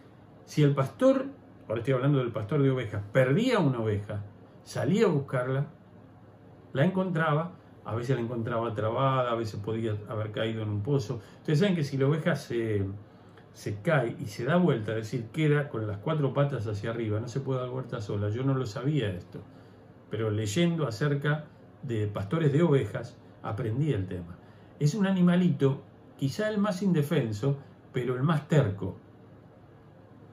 [0.44, 1.24] Si el pastor,
[1.66, 4.22] ahora estoy hablando del pastor de ovejas, perdía una oveja,
[4.62, 5.66] salía a buscarla,
[6.74, 7.52] la encontraba,
[7.84, 11.20] a veces la encontraba trabada, a veces podía haber caído en un pozo.
[11.38, 12.84] Ustedes saben que si la oveja se,
[13.54, 17.20] se cae y se da vuelta, es decir, queda con las cuatro patas hacia arriba,
[17.20, 18.28] no se puede dar vuelta sola.
[18.28, 19.40] Yo no lo sabía esto,
[20.10, 21.46] pero leyendo acerca
[21.86, 24.36] de pastores de ovejas, aprendí el tema.
[24.78, 25.82] Es un animalito,
[26.16, 27.56] quizá el más indefenso,
[27.92, 28.96] pero el más terco.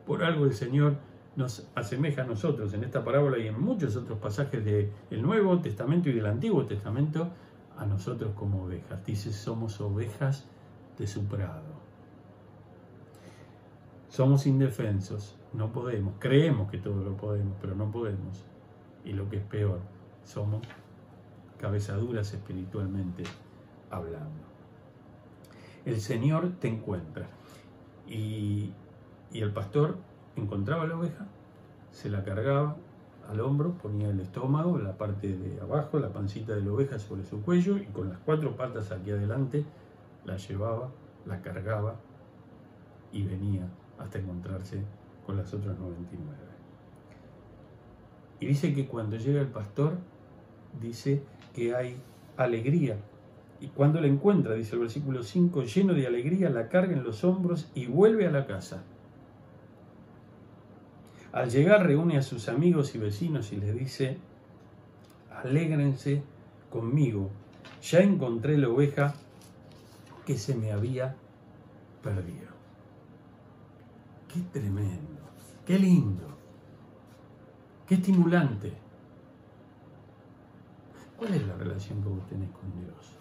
[0.06, 0.98] Por algo el Señor
[1.36, 6.10] nos asemeja a nosotros en esta parábola y en muchos otros pasajes del Nuevo Testamento
[6.10, 7.30] y del Antiguo Testamento,
[7.78, 9.04] a nosotros como ovejas.
[9.06, 10.46] Dice, somos ovejas
[10.98, 11.82] de su prado.
[14.10, 18.46] Somos indefensos, no podemos, creemos que todo lo podemos, pero no podemos.
[19.04, 19.80] Y lo que es peor,
[20.24, 20.62] somos
[21.64, 23.24] cabezaduras espiritualmente
[23.90, 24.44] hablando.
[25.86, 27.26] El Señor te encuentra
[28.06, 28.74] y,
[29.32, 29.96] y el pastor
[30.36, 31.26] encontraba la oveja,
[31.94, 32.76] se la cargaba
[33.30, 37.24] al hombro, ponía el estómago, la parte de abajo, la pancita de la oveja sobre
[37.24, 39.64] su cuello y con las cuatro patas aquí adelante
[40.26, 40.90] la llevaba,
[41.26, 41.96] la cargaba
[43.14, 44.84] y venía hasta encontrarse
[45.26, 46.38] con las otras 99.
[48.42, 49.94] Y dice que cuando llega el pastor,
[50.82, 51.24] dice
[51.54, 51.98] que hay
[52.38, 52.98] alegría.
[53.60, 57.24] Y cuando la encuentra, dice el versículo 5, lleno de alegría, la carga en los
[57.24, 58.84] hombros y vuelve a la casa.
[61.32, 64.18] Al llegar reúne a sus amigos y vecinos y les dice,
[65.32, 66.22] alégrense
[66.70, 67.30] conmigo,
[67.82, 69.16] ya encontré la oveja
[70.26, 71.16] que se me había
[72.04, 72.54] perdido.
[74.32, 75.22] Qué tremendo,
[75.66, 76.38] qué lindo,
[77.88, 78.83] qué estimulante.
[81.24, 83.16] ¿Cuál es la relación que vos tenés con Dios?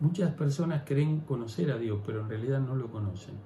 [0.00, 3.36] Muchas personas creen conocer a Dios, pero en realidad no lo conocen.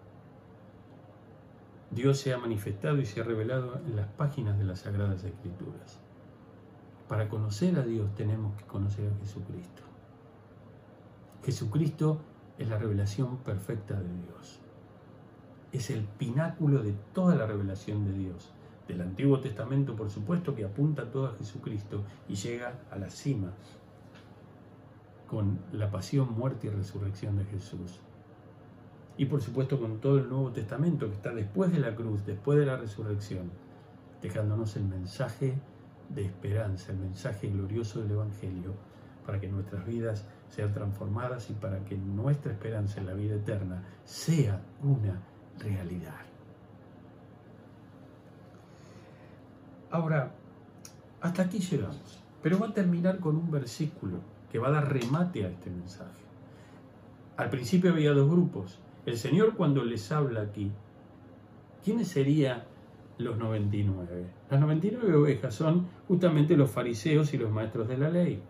[1.90, 5.98] Dios se ha manifestado y se ha revelado en las páginas de las Sagradas Escrituras.
[7.06, 9.82] Para conocer a Dios tenemos que conocer a Jesucristo.
[11.44, 12.22] Jesucristo
[12.56, 14.61] es la revelación perfecta de Dios.
[15.70, 18.54] Es el pináculo de toda la revelación de Dios.
[18.88, 23.53] Del Antiguo Testamento, por supuesto, que apunta todo a Jesucristo y llega a la cima
[25.29, 28.01] con la pasión, muerte y resurrección de Jesús
[29.18, 32.59] y por supuesto con todo el Nuevo Testamento que está después de la cruz, después
[32.59, 33.51] de la resurrección,
[34.20, 35.55] dejándonos el mensaje
[36.11, 38.75] de esperanza, el mensaje glorioso del Evangelio,
[39.25, 43.82] para que nuestras vidas sean transformadas y para que nuestra esperanza en la vida eterna
[44.05, 45.20] sea una
[45.59, 46.26] realidad.
[49.97, 50.30] Ahora,
[51.22, 54.18] hasta aquí llegamos, pero va a terminar con un versículo
[54.53, 56.20] que va a dar remate a este mensaje.
[57.38, 60.70] Al principio había dos grupos, el Señor cuando les habla aquí,
[61.82, 62.64] ¿quiénes serían
[63.16, 64.26] los 99?
[64.51, 68.42] Las 99 ovejas son justamente los fariseos y los maestros de la ley.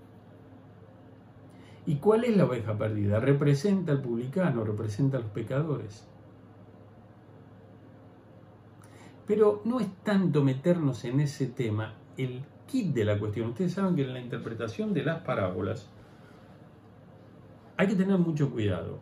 [1.86, 3.20] ¿Y cuál es la oveja perdida?
[3.20, 6.08] Representa al publicano, representa a los pecadores.
[9.26, 13.50] Pero no es tanto meternos en ese tema el kit de la cuestión.
[13.50, 15.90] Ustedes saben que en la interpretación de las parábolas
[17.76, 19.00] hay que tener mucho cuidado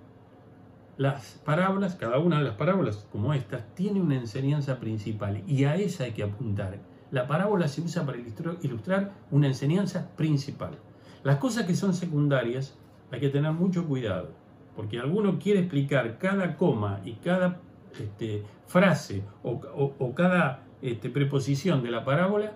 [0.96, 5.74] las parábolas, cada una de las parábolas como estas, tiene una enseñanza principal y a
[5.74, 6.78] esa hay que apuntar.
[7.10, 10.78] La parábola se usa para ilustrar una enseñanza principal.
[11.24, 12.78] Las cosas que son secundarias
[13.10, 14.30] hay que tener mucho cuidado,
[14.76, 17.60] porque alguno quiere explicar cada coma y cada
[18.00, 22.52] este, frase o, cada este, preposición de la parábola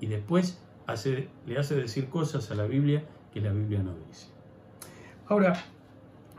[0.00, 0.62] y después
[1.46, 4.26] le hace decir cosas a la Biblia que la Biblia no dice.
[5.28, 5.54] Ahora,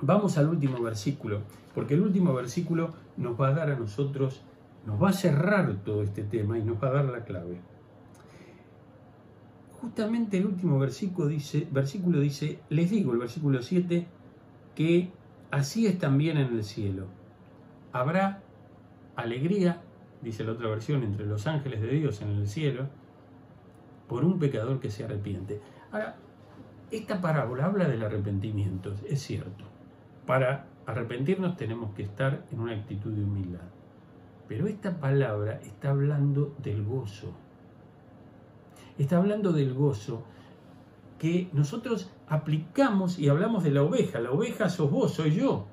[0.04, 1.44] Vamos al último versículo,
[1.76, 4.42] porque el último versículo nos va a dar a nosotros,
[4.88, 7.62] nos va a cerrar todo este tema y nos va a dar la clave.
[9.80, 14.08] Justamente el último versículo dice, versículo dice, les digo, el versículo 7,
[14.74, 15.12] que
[15.52, 17.06] así es también en el cielo.
[17.94, 18.42] Habrá
[19.16, 19.82] alegría,
[20.22, 22.88] dice la otra versión, entre los ángeles de Dios en el cielo,
[24.08, 25.62] por un pecador que se arrepiente.
[25.92, 26.16] Ahora,
[26.92, 29.66] esta parábola habla del arrepentimiento, es cierto.
[30.26, 33.70] Para arrepentirnos tenemos que estar en una actitud de humildad.
[34.48, 37.32] Pero esta palabra está hablando del gozo.
[38.98, 40.24] está hablando del gozo
[41.18, 44.20] que nosotros aplicamos y hablamos de la oveja.
[44.20, 45.68] La oveja sos vos, soy yo.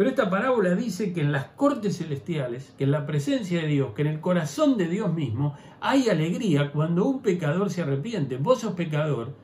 [0.00, 3.92] Pero esta parábola dice que en las cortes celestiales, que en la presencia de Dios,
[3.92, 8.38] que en el corazón de Dios mismo, hay alegría cuando un pecador se arrepiente.
[8.38, 9.34] Vos sos pecador,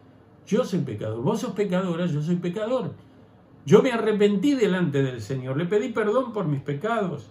[0.46, 1.22] yo soy pecador.
[1.22, 2.94] Vos sos pecadora, yo soy pecador.
[3.66, 7.30] Yo me arrepentí delante del Señor, le pedí perdón por mis pecados.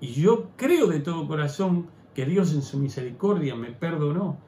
[0.00, 4.38] Y yo creo de todo corazón que Dios en su misericordia me perdonó.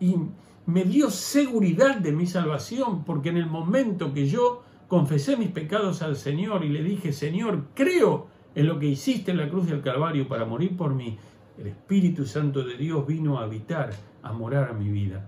[0.00, 0.16] Y
[0.64, 6.02] me dio seguridad de mi salvación, porque en el momento que yo confesé mis pecados
[6.02, 9.82] al Señor y le dije, Señor, creo en lo que hiciste en la cruz del
[9.82, 11.18] Calvario para morir por mí,
[11.58, 13.90] el Espíritu Santo de Dios vino a habitar,
[14.22, 15.26] a morar a mi vida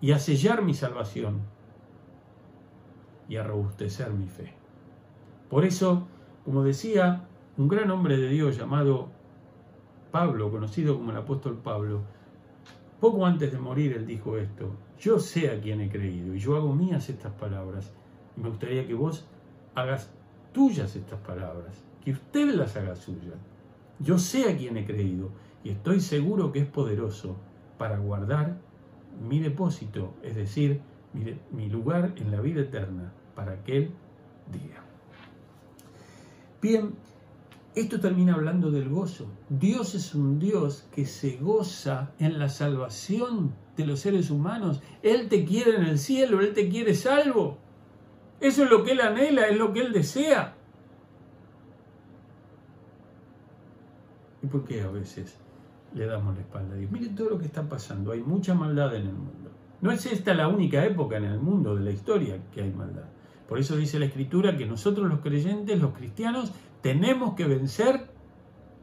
[0.00, 1.42] y a sellar mi salvación
[3.28, 4.54] y a robustecer mi fe.
[5.50, 6.06] Por eso,
[6.44, 9.10] como decía un gran hombre de Dios llamado
[10.10, 12.02] Pablo, conocido como el apóstol Pablo,
[13.00, 16.56] poco antes de morir él dijo esto, yo sé a quién he creído y yo
[16.56, 17.92] hago mías estas palabras.
[18.36, 19.26] Me gustaría que vos
[19.74, 20.10] hagas
[20.52, 23.34] tuyas estas palabras, que usted las haga suyas.
[23.98, 25.30] Yo sé a quién he creído
[25.64, 27.36] y estoy seguro que es poderoso
[27.78, 28.58] para guardar
[29.26, 30.80] mi depósito, es decir,
[31.12, 33.90] mi, mi lugar en la vida eterna para aquel
[34.52, 34.82] día.
[36.60, 36.94] Bien,
[37.74, 39.26] esto termina hablando del gozo.
[39.50, 44.80] Dios es un Dios que se goza en la salvación de los seres humanos.
[45.02, 47.58] Él te quiere en el cielo, Él te quiere salvo.
[48.40, 50.54] Eso es lo que Él anhela, es lo que Él desea.
[54.42, 55.38] ¿Y por qué a veces
[55.94, 56.90] le damos la espalda a Dios?
[56.90, 58.12] Miren todo lo que está pasando.
[58.12, 59.50] Hay mucha maldad en el mundo.
[59.80, 63.04] No es esta la única época en el mundo de la historia que hay maldad.
[63.48, 68.08] Por eso dice la Escritura que nosotros los creyentes, los cristianos, tenemos que vencer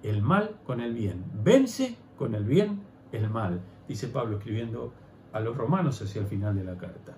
[0.03, 1.23] el mal con el bien.
[1.43, 2.81] Vence con el bien
[3.11, 4.93] el mal, dice Pablo escribiendo
[5.31, 7.15] a los romanos hacia el final de la carta.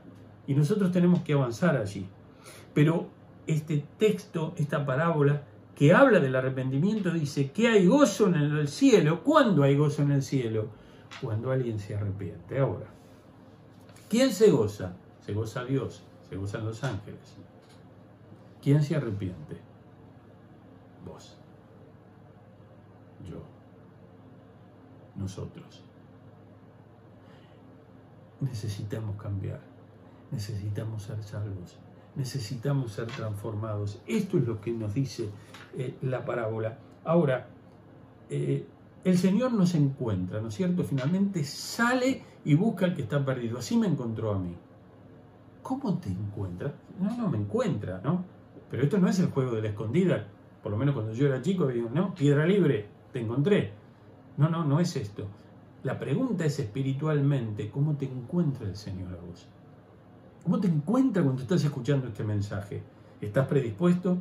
[0.48, 2.08] Y nosotros tenemos que avanzar allí.
[2.76, 3.08] Pero
[3.48, 5.44] este texto, esta parábola
[5.76, 9.24] que habla del arrepentimiento, dice que hay gozo en el cielo.
[9.24, 10.68] ¿Cuándo hay gozo en el cielo?
[11.22, 12.60] Cuando alguien se arrepiente.
[12.60, 12.88] Ahora,
[14.10, 14.94] ¿quién se goza?
[15.26, 17.38] Se goza Dios, se gozan los ángeles.
[18.62, 19.58] ¿Quién se arrepiente?
[21.06, 21.38] Vos.
[23.30, 23.42] Yo.
[25.16, 25.82] Nosotros.
[28.42, 29.62] Necesitamos cambiar.
[30.32, 31.78] Necesitamos ser salvos.
[32.16, 34.02] Necesitamos ser transformados.
[34.08, 35.30] Esto es lo que nos dice
[35.78, 36.78] eh, la parábola.
[37.04, 37.48] Ahora,
[38.30, 38.66] eh,
[39.04, 40.84] el Señor nos encuentra, ¿no es cierto?
[40.84, 43.60] Finalmente sale y busca al que está perdido.
[43.60, 44.56] Así me encontró a mí.
[45.62, 46.74] ¿Cómo te encuentra?
[47.00, 48.24] No, no me encuentra, ¿no?
[48.70, 50.28] Pero esto no es el juego de la escondida
[50.66, 53.74] por lo menos cuando yo era chico, digo, no, piedra libre, te encontré.
[54.36, 55.28] No, no, no es esto.
[55.84, 59.48] La pregunta es espiritualmente, ¿cómo te encuentra el Señor a vos?
[60.46, 62.84] ¿Cómo te encuentra cuando estás escuchando este mensaje?
[63.20, 64.20] ¿Estás predispuesto?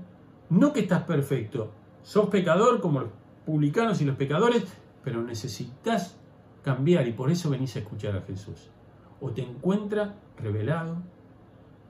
[0.49, 1.71] No que estás perfecto,
[2.03, 3.11] sos pecador como los
[3.45, 4.65] publicanos y los pecadores,
[5.03, 6.17] pero necesitas
[6.63, 8.71] cambiar y por eso venís a escuchar a Jesús.
[9.21, 10.97] O te encuentra revelado,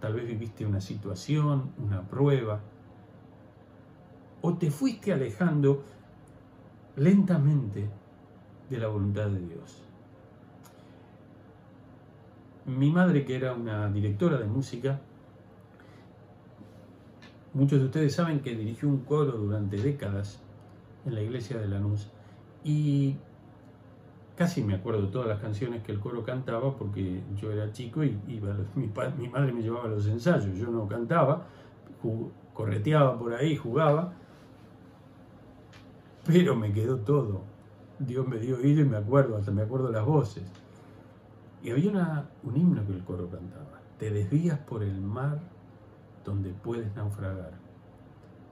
[0.01, 2.61] tal vez viviste una situación, una prueba,
[4.43, 5.85] o te fuiste alejando
[6.97, 7.89] lentamente
[8.69, 9.84] de la voluntad de Dios.
[12.67, 15.01] Mi madre, que era una directora de música,
[17.53, 20.41] muchos de ustedes saben que dirigió un coro durante décadas
[21.05, 22.09] en la iglesia de Lanús
[22.65, 23.17] y
[24.37, 28.19] casi me acuerdo todas las canciones que el coro cantaba porque yo era chico y
[28.29, 31.47] iba mi, mi madre me llevaba a los ensayos, yo no cantaba,
[32.55, 34.15] correteaba por ahí, jugaba,
[36.25, 37.43] pero me quedó todo.
[37.99, 40.45] Dios me dio oído y me acuerdo, hasta me acuerdo las voces.
[41.65, 43.81] Y había un himno que el coro cantaba.
[43.99, 45.41] Te desvías por el mar
[46.25, 47.53] donde puedes naufragar.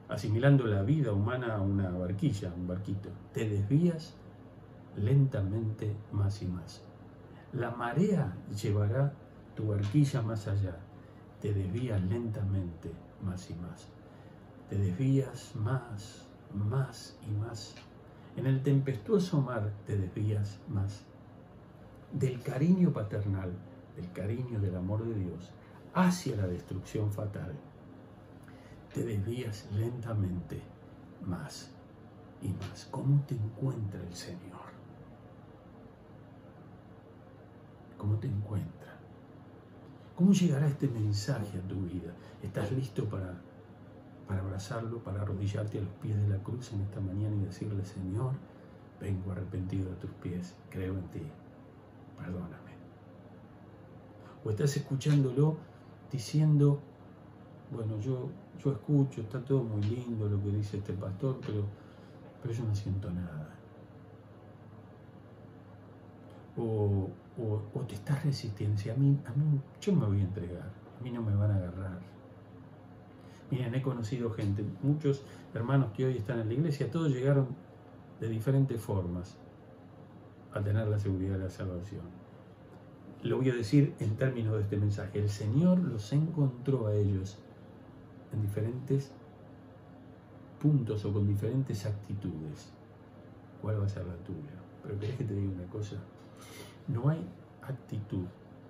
[0.08, 3.10] Asimilando la vida humana a una barquilla, un barquito.
[3.32, 4.16] Te desvías
[4.96, 6.82] lentamente más y más.
[7.52, 9.12] La marea llevará
[9.54, 10.76] tu barquilla más allá.
[11.40, 12.90] Te desvías lentamente
[13.22, 13.88] más y más.
[14.68, 17.74] Te desvías más más y más.
[18.36, 21.04] En el tempestuoso mar te desvías más.
[22.12, 23.52] Del cariño paternal,
[23.96, 25.50] del cariño del amor de Dios,
[25.94, 27.54] hacia la destrucción fatal,
[28.92, 30.60] te desvías lentamente
[31.24, 31.70] más
[32.42, 32.86] y más.
[32.90, 34.72] ¿Cómo te encuentra el Señor?
[37.96, 38.98] ¿Cómo te encuentra?
[40.16, 42.12] ¿Cómo llegará este mensaje a tu vida?
[42.42, 43.40] ¿Estás listo para
[44.26, 47.84] para abrazarlo, para arrodillarte a los pies de la cruz en esta mañana y decirle,
[47.84, 48.32] Señor,
[49.00, 51.22] vengo arrepentido a tus pies, creo en ti,
[52.22, 52.72] perdóname.
[54.44, 55.56] o estás escuchándolo
[56.10, 56.80] diciendo,
[57.70, 58.28] bueno, yo,
[58.62, 61.64] yo escucho, está todo muy lindo lo que dice este pastor, pero,
[62.40, 63.48] pero yo no siento nada.
[66.56, 67.08] O,
[67.38, 70.70] o, te estás resistiendo, a mí, a mí yo me voy a entregar,
[71.00, 71.98] a mí no me van a agarrar.
[73.50, 75.22] Miren, he conocido gente, muchos
[75.54, 77.48] hermanos que hoy están en la iglesia, todos llegaron
[78.20, 79.38] de diferentes formas
[80.54, 82.02] a tener la seguridad de la salvación.
[83.22, 85.18] Lo voy a decir en términos de este mensaje.
[85.18, 87.38] El Señor los encontró a ellos
[88.32, 89.12] en diferentes
[90.60, 92.72] puntos o con diferentes actitudes.
[93.60, 94.52] ¿Cuál va a ser la tuya?
[94.82, 95.96] Pero querés que te diga una cosa.
[96.88, 97.24] No hay
[97.62, 98.26] actitud,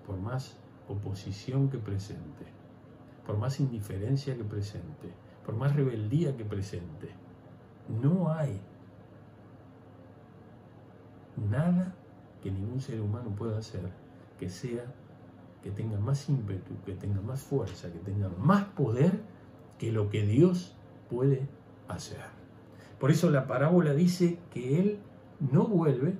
[0.06, 0.56] por más
[0.88, 2.44] oposición que presente,
[3.26, 5.08] por más indiferencia que presente,
[5.46, 7.08] por más rebeldía que presente,
[7.88, 8.60] no hay
[11.36, 11.94] nada
[12.42, 13.80] que ningún ser humano pueda hacer
[14.38, 14.84] que sea,
[15.62, 19.20] que tenga más ímpetu, que tenga más fuerza, que tenga más poder
[19.78, 20.74] que lo que Dios
[21.08, 21.48] puede
[21.88, 22.18] hacer.
[22.98, 24.98] Por eso la parábola dice que Él
[25.52, 26.14] no vuelve,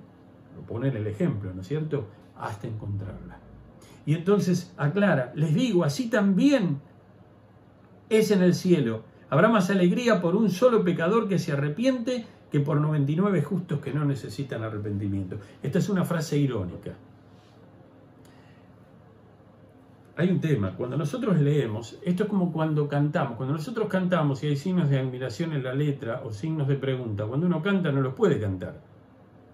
[0.57, 2.07] lo pone en el ejemplo, ¿no es cierto?,
[2.37, 3.39] hasta encontrarla.
[4.05, 6.81] Y entonces aclara, les digo, así también
[8.09, 9.05] es en el cielo.
[9.31, 13.95] Habrá más alegría por un solo pecador que se arrepiente que por 99 justos que
[13.95, 15.39] no necesitan arrepentimiento.
[15.63, 16.93] Esta es una frase irónica.
[20.17, 24.49] Hay un tema, cuando nosotros leemos, esto es como cuando cantamos, cuando nosotros cantamos y
[24.49, 28.03] hay signos de admiración en la letra o signos de pregunta, cuando uno canta no
[28.03, 28.79] los puede cantar.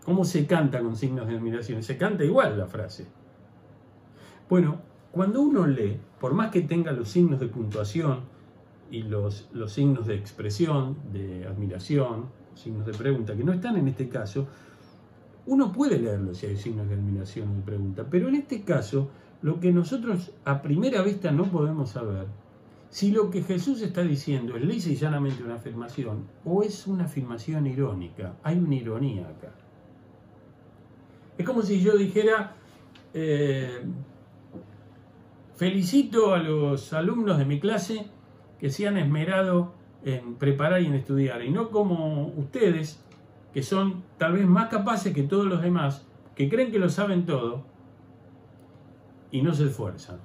[0.05, 1.85] ¿Cómo se canta con signos de admiración?
[1.85, 3.07] Se canta igual la frase.
[4.51, 4.81] Bueno,
[5.13, 8.23] cuando uno lee, por más que tenga los signos de puntuación
[8.91, 13.89] y los, los signos de expresión, de admiración, signos de pregunta, que no están en
[13.89, 14.47] este caso,
[15.47, 19.11] uno puede leerlo si hay signos de admiración o de pregunta, pero en este caso,
[19.43, 22.27] lo que nosotros a primera vista no podemos saber,
[22.91, 27.05] si lo que Jesús está diciendo es lisa y llanamente una afirmación o es una
[27.05, 29.53] afirmación irónica, hay una ironía acá.
[31.37, 32.55] Es como si yo dijera,
[33.15, 33.83] eh,
[35.57, 38.07] felicito a los alumnos de mi clase
[38.59, 43.03] que se han esmerado en preparar y en estudiar, y no como ustedes,
[43.53, 47.27] que son tal vez más capaces que todos los demás, que creen que lo saben
[47.27, 47.65] todo
[49.31, 50.19] y no se esfuerzan.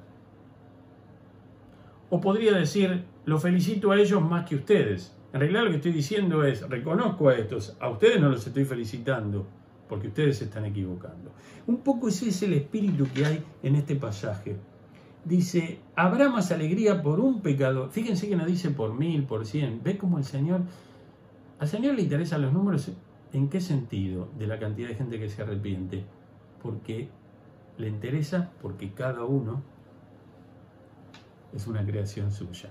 [2.10, 5.18] O podría decir, lo felicito a ellos más que ustedes.
[5.34, 8.66] En realidad lo que estoy diciendo es, reconozco a estos, a ustedes no los estoy
[8.66, 9.48] felicitando,
[9.90, 11.32] porque ustedes se están equivocando.
[11.66, 14.58] Un poco ese es el espíritu que hay en este pasaje
[15.26, 17.90] dice, habrá más alegría por un pecador.
[17.90, 19.82] Fíjense que no dice por mil, por cien.
[19.84, 20.62] ¿Ve cómo el Señor,
[21.60, 22.92] al Señor le interesan los números?
[23.32, 24.30] ¿En qué sentido?
[24.38, 26.04] De la cantidad de gente que se arrepiente.
[26.62, 27.10] Porque
[27.78, 29.64] le interesa porque cada uno
[31.54, 32.70] es una creación suya.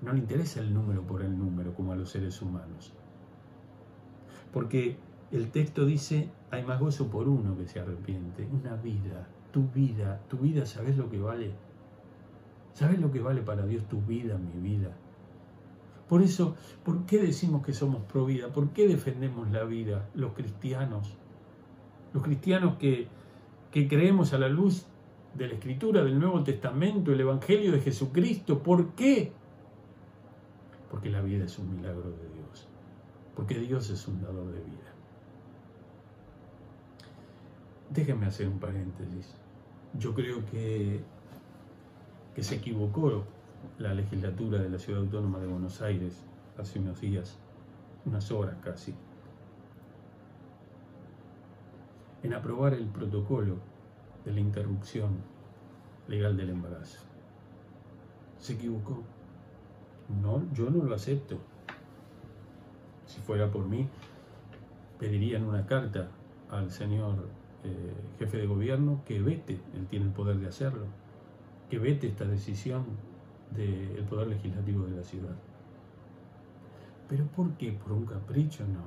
[0.00, 2.92] No le interesa el número por el número como a los seres humanos.
[4.52, 4.96] Porque
[5.30, 8.46] el texto dice, hay más gozo por uno que se arrepiente.
[8.52, 11.52] Una vida, tu vida, tu vida, ¿sabes lo que vale?
[12.74, 14.96] ¿Sabes lo que vale para Dios tu vida, mi vida?
[16.08, 18.52] Por eso, ¿por qué decimos que somos pro vida?
[18.52, 21.16] ¿Por qué defendemos la vida los cristianos?
[22.12, 23.08] Los cristianos que,
[23.70, 24.86] que creemos a la luz
[25.34, 28.62] de la Escritura, del Nuevo Testamento, el Evangelio de Jesucristo.
[28.62, 29.32] ¿Por qué?
[30.90, 32.68] Porque la vida es un milagro de Dios.
[33.34, 34.92] Porque Dios es un dador de vida.
[37.88, 39.34] Déjenme hacer un paréntesis.
[39.98, 41.00] Yo creo que
[42.34, 43.24] que se equivocó
[43.78, 46.24] la legislatura de la Ciudad Autónoma de Buenos Aires
[46.58, 47.38] hace unos días,
[48.04, 48.94] unas horas casi,
[52.22, 53.56] en aprobar el protocolo
[54.24, 55.18] de la interrupción
[56.08, 57.00] legal del embarazo.
[58.38, 59.02] Se equivocó.
[60.20, 61.38] No, yo no lo acepto.
[63.06, 63.88] Si fuera por mí,
[64.98, 66.08] pedirían una carta
[66.50, 67.28] al señor
[67.64, 70.86] eh, jefe de gobierno que vete, él tiene el poder de hacerlo
[71.72, 72.84] que vete esta decisión
[73.50, 75.34] del Poder Legislativo de la ciudad.
[77.08, 77.72] ¿Pero por qué?
[77.72, 78.62] ¿Por un capricho?
[78.66, 78.84] No.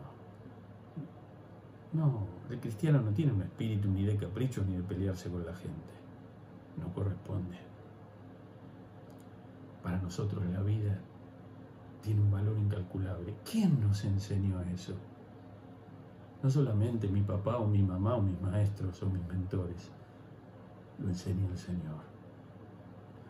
[1.99, 5.55] No, el cristiano no tiene un espíritu ni de capricho ni de pelearse con la
[5.55, 5.93] gente.
[6.77, 7.57] No corresponde.
[9.81, 10.95] Para nosotros la vida
[12.03, 13.33] tiene un valor incalculable.
[13.51, 14.93] ¿Quién nos enseñó eso?
[16.43, 19.89] No solamente mi papá o mi mamá o mis maestros o mis mentores.
[20.99, 22.14] Lo enseña el Señor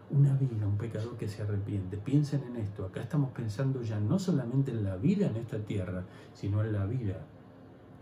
[0.09, 1.97] una vida, un pecador que se arrepiente.
[1.97, 6.03] Piensen en esto, acá estamos pensando ya no solamente en la vida en esta tierra,
[6.33, 7.21] sino en la vida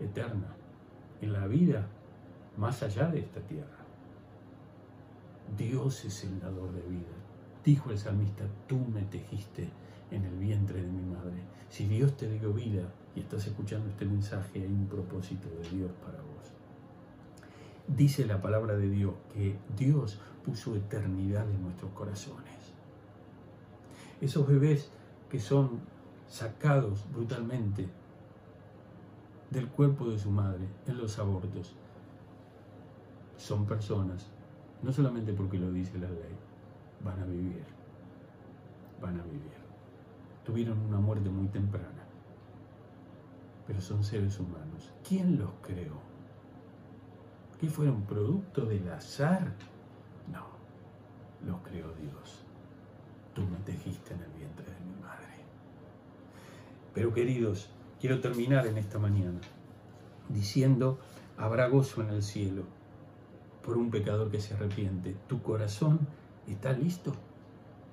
[0.00, 0.54] eterna,
[1.20, 1.86] en la vida
[2.56, 3.84] más allá de esta tierra.
[5.56, 7.14] Dios es el dador de vida.
[7.64, 9.70] Dijo el salmista, tú me tejiste
[10.10, 11.42] en el vientre de mi madre.
[11.70, 12.82] Si Dios te dio vida
[13.14, 16.52] y estás escuchando este mensaje, hay un propósito de Dios para vos.
[17.86, 22.54] Dice la palabra de Dios que Dios puso eternidad en nuestros corazones.
[24.20, 24.90] Esos bebés
[25.28, 25.80] que son
[26.28, 27.88] sacados brutalmente
[29.50, 31.74] del cuerpo de su madre en los abortos
[33.36, 34.26] son personas,
[34.82, 36.36] no solamente porque lo dice la ley,
[37.04, 37.64] van a vivir,
[39.00, 39.64] van a vivir.
[40.44, 42.04] Tuvieron una muerte muy temprana,
[43.66, 44.92] pero son seres humanos.
[45.06, 46.00] ¿Quién los creó?
[47.60, 49.54] ¿Qué fueron producto del azar?
[50.32, 50.46] No,
[51.46, 52.44] los creó Dios.
[53.34, 55.34] Tú me tejiste en el vientre de mi madre.
[56.94, 57.70] Pero queridos,
[58.00, 59.40] quiero terminar en esta mañana
[60.28, 60.98] diciendo,
[61.36, 62.62] habrá gozo en el cielo
[63.64, 65.16] por un pecador que se arrepiente.
[65.26, 66.00] ¿Tu corazón
[66.46, 67.12] está listo?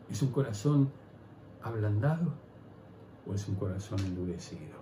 [0.10, 0.92] ¿Es un corazón
[1.64, 2.34] ablandado
[3.26, 4.82] o es un corazón endurecido?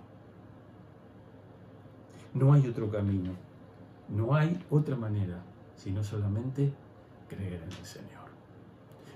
[2.34, 3.32] No hay otro camino,
[4.08, 5.42] no hay otra manera,
[5.76, 6.72] sino solamente
[7.30, 8.28] creer en el Señor.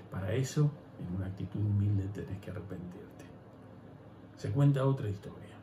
[0.09, 3.25] Para eso, en una actitud humilde tenés que arrepentirte.
[4.37, 5.55] Se cuenta otra historia.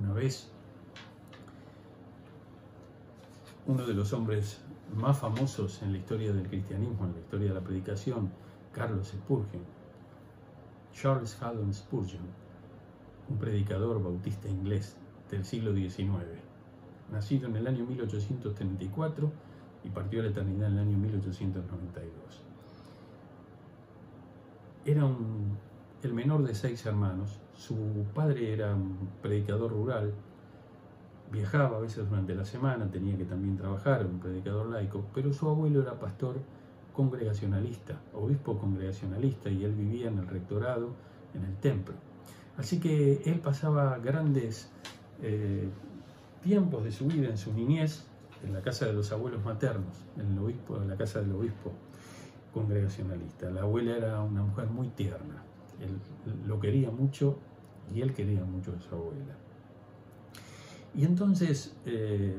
[0.00, 0.50] Una vez,
[3.66, 4.60] uno de los hombres
[4.96, 8.30] más famosos en la historia del cristianismo, en la historia de la predicación,
[8.72, 9.64] Carlos Spurgeon,
[10.94, 12.24] Charles Haddon Spurgeon,
[13.28, 14.96] un predicador bautista inglés
[15.30, 16.08] del siglo XIX,
[17.12, 19.30] nacido en el año 1834
[19.84, 22.42] y partió a la eternidad en el año 1892.
[24.84, 25.08] Era
[26.02, 30.14] el menor de seis hermanos, su padre era un predicador rural
[31.30, 35.48] viajaba a veces durante la semana, tenía que también trabajar, un predicador laico, pero su
[35.48, 36.36] abuelo era pastor
[36.92, 40.90] congregacionalista, obispo congregacionalista, y él vivía en el rectorado,
[41.34, 41.94] en el templo.
[42.56, 44.70] Así que él pasaba grandes
[45.22, 45.68] eh,
[46.42, 48.07] tiempos de su vida en su niñez
[48.44, 51.72] en la casa de los abuelos maternos, en, el obispo, en la casa del obispo
[52.52, 53.50] congregacionalista.
[53.50, 55.42] La abuela era una mujer muy tierna,
[55.80, 55.98] él
[56.46, 57.38] lo quería mucho
[57.94, 59.34] y él quería mucho a su abuela.
[60.94, 62.36] Y entonces eh,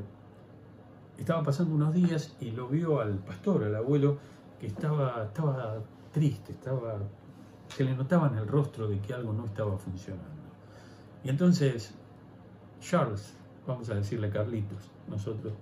[1.17, 4.17] estaba pasando unos días y lo vio al pastor, al abuelo,
[4.59, 5.77] que estaba, estaba
[6.11, 6.97] triste, estaba,
[7.67, 10.27] se le notaba en el rostro de que algo no estaba funcionando.
[11.23, 11.93] Y entonces
[12.81, 13.33] Charles,
[13.67, 15.53] vamos a decirle Carlitos, nosotros,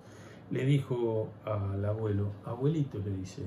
[0.52, 3.44] le dijo al abuelo, abuelito le dice,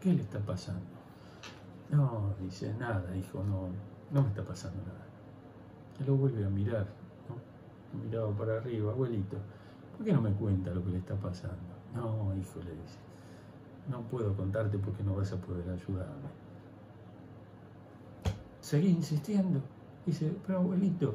[0.00, 0.84] ¿qué le está pasando?
[1.90, 3.68] No, dice, nada, hijo, no,
[4.10, 5.06] no me está pasando nada.
[6.00, 6.86] Él lo vuelve a mirar
[7.96, 9.36] miraba para arriba, abuelito,
[9.96, 11.56] ¿por qué no me cuenta lo que le está pasando?
[11.94, 12.98] No, hijo, le dice,
[13.88, 16.28] no puedo contarte porque no vas a poder ayudarme.
[18.60, 19.60] Seguí insistiendo.
[20.04, 21.14] Dice, pero abuelito,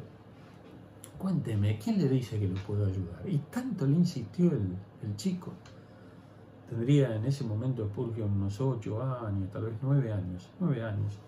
[1.17, 3.27] cuénteme, ¿quién le dice que lo puedo ayudar?
[3.27, 5.51] Y tanto le insistió el, el chico.
[6.69, 11.19] Tendría en ese momento Spurgeon unos ocho años, tal vez nueve años, nueve años,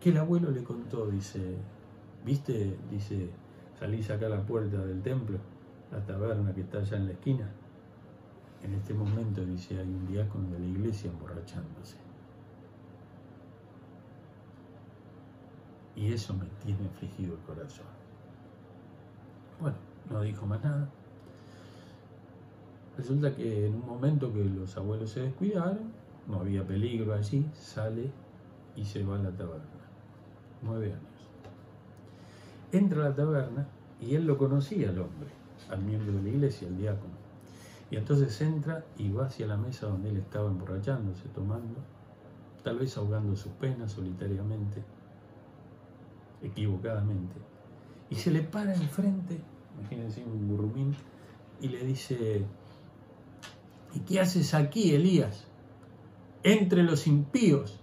[0.00, 1.56] que el abuelo le contó, dice,
[2.24, 2.78] ¿viste?
[2.90, 3.30] Dice,
[3.78, 5.38] salís acá a la puerta del templo,
[5.90, 7.50] la taberna que está allá en la esquina.
[8.62, 11.96] En este momento, dice, hay un diácono de la iglesia emborrachándose.
[15.96, 17.86] Y eso me tiene afligido el corazón.
[19.60, 19.76] Bueno,
[20.10, 20.88] no dijo más nada.
[22.98, 25.92] Resulta que en un momento que los abuelos se descuidaron,
[26.26, 28.10] no había peligro allí, sale
[28.76, 29.64] y se va a la taberna.
[30.62, 31.18] Nueve años
[32.72, 33.66] entra a la taberna
[34.00, 35.30] y él lo conocía al hombre,
[35.70, 37.14] al miembro de la iglesia, al diácono.
[37.90, 41.76] Y entonces entra y va hacia la mesa donde él estaba emborrachándose, tomando,
[42.62, 44.82] tal vez ahogando sus penas solitariamente,
[46.42, 47.34] equivocadamente.
[48.10, 49.40] Y se le para enfrente,
[49.78, 50.94] imagínense un burrumín,
[51.60, 52.44] y le dice,
[53.94, 55.46] ¿y qué haces aquí, Elías?
[56.42, 57.80] Entre los impíos,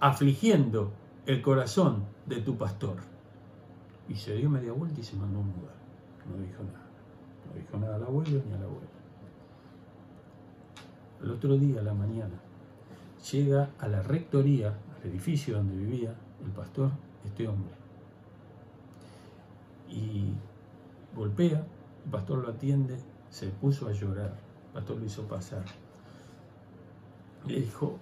[0.00, 0.92] afligiendo
[1.26, 2.96] el corazón de tu pastor.
[4.08, 5.74] Y se dio media vuelta y se mandó a mudar.
[6.28, 6.86] No dijo nada.
[7.46, 8.88] No dijo nada al abuelo ni a la abuela.
[11.22, 12.40] El otro día, a la mañana,
[13.30, 16.14] llega a la rectoría, al edificio donde vivía
[16.44, 16.90] el pastor,
[17.24, 17.72] este hombre.
[19.88, 20.32] Y
[21.14, 21.64] golpea,
[22.04, 22.98] el pastor lo atiende,
[23.30, 24.36] se puso a llorar,
[24.72, 25.64] pastor lo hizo pasar.
[27.46, 27.98] Le dijo,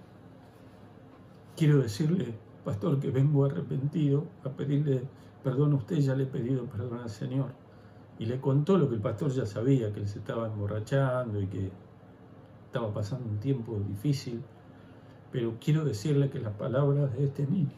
[1.55, 5.03] quiero decirle, pastor, que vengo arrepentido a pedirle
[5.43, 7.51] perdón usted, ya le he pedido perdón al Señor.
[8.19, 11.47] Y le contó lo que el pastor ya sabía, que él se estaba emborrachando y
[11.47, 11.71] que
[12.65, 14.41] estaba pasando un tiempo difícil.
[15.31, 17.71] pero quiero decirle que las palabras de este niño,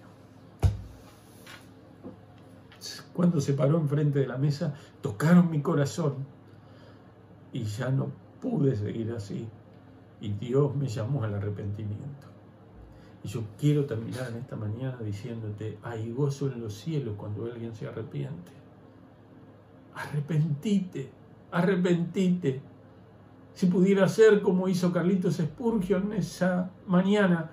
[3.13, 6.15] cuando se paró enfrente de la mesa, tocaron mi corazón
[7.53, 9.47] y ya no pude seguir así.
[10.19, 12.27] Y Dios me llamó al arrepentimiento.
[13.23, 17.73] Y yo quiero terminar en esta mañana diciéndote, hay gozo en los cielos cuando alguien
[17.73, 18.51] se arrepiente.
[19.95, 21.09] Arrepentite,
[21.51, 22.61] arrepentite.
[23.53, 27.51] Si pudiera ser como hizo Carlitos Spurgeon esa mañana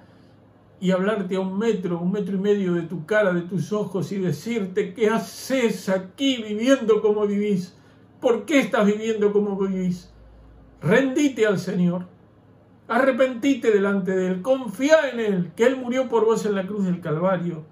[0.81, 4.11] y hablarte a un metro, un metro y medio de tu cara, de tus ojos
[4.11, 7.77] y decirte, ¿qué haces aquí viviendo como vivís?
[8.21, 10.10] ¿Por qué estás viviendo como vivís?
[10.83, 12.07] Rendite al Señor
[12.91, 16.85] Arrepentite delante de Él, confía en Él, que Él murió por vos en la cruz
[16.85, 17.65] del Calvario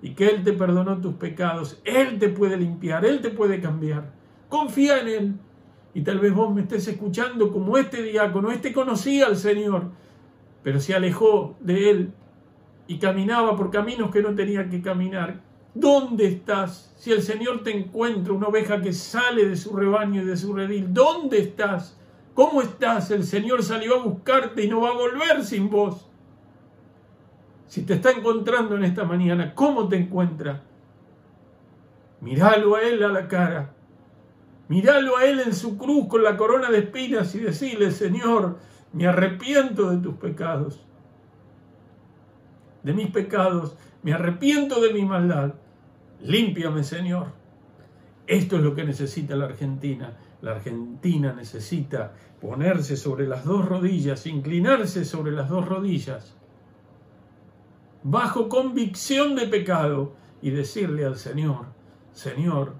[0.00, 1.82] y que Él te perdonó tus pecados.
[1.84, 4.12] Él te puede limpiar, Él te puede cambiar.
[4.48, 5.34] Confía en Él.
[5.92, 9.90] Y tal vez vos me estés escuchando como este diácono, este conocía al Señor,
[10.62, 12.12] pero se alejó de Él
[12.86, 15.40] y caminaba por caminos que no tenía que caminar.
[15.74, 16.94] ¿Dónde estás?
[16.96, 20.54] Si el Señor te encuentra, una oveja que sale de su rebaño y de su
[20.54, 21.97] redil, ¿dónde estás?
[22.38, 23.10] ¿Cómo estás?
[23.10, 26.08] El Señor salió a buscarte y no va a volver sin vos.
[27.66, 30.62] Si te está encontrando en esta mañana, ¿cómo te encuentra?
[32.20, 33.74] Míralo a Él a la cara.
[34.68, 38.58] Míralo a Él en su cruz con la corona de espinas y decirle, Señor,
[38.92, 40.86] me arrepiento de tus pecados.
[42.84, 45.54] De mis pecados, me arrepiento de mi maldad.
[46.20, 47.32] Límpiame, Señor.
[48.28, 50.16] Esto es lo que necesita la Argentina.
[50.40, 56.36] La Argentina necesita ponerse sobre las dos rodillas, inclinarse sobre las dos rodillas,
[58.04, 61.66] bajo convicción de pecado y decirle al Señor,
[62.12, 62.74] Señor,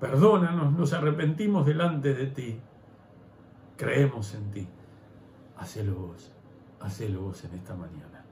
[0.00, 2.60] perdónanos, nos arrepentimos delante de ti,
[3.76, 4.68] creemos en ti.
[5.56, 6.32] Hacelo vos,
[6.80, 8.24] hacelo vos en esta mañana.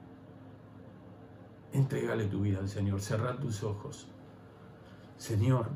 [1.71, 4.07] Entregale tu vida al Señor, cerrad tus ojos.
[5.17, 5.69] Señor,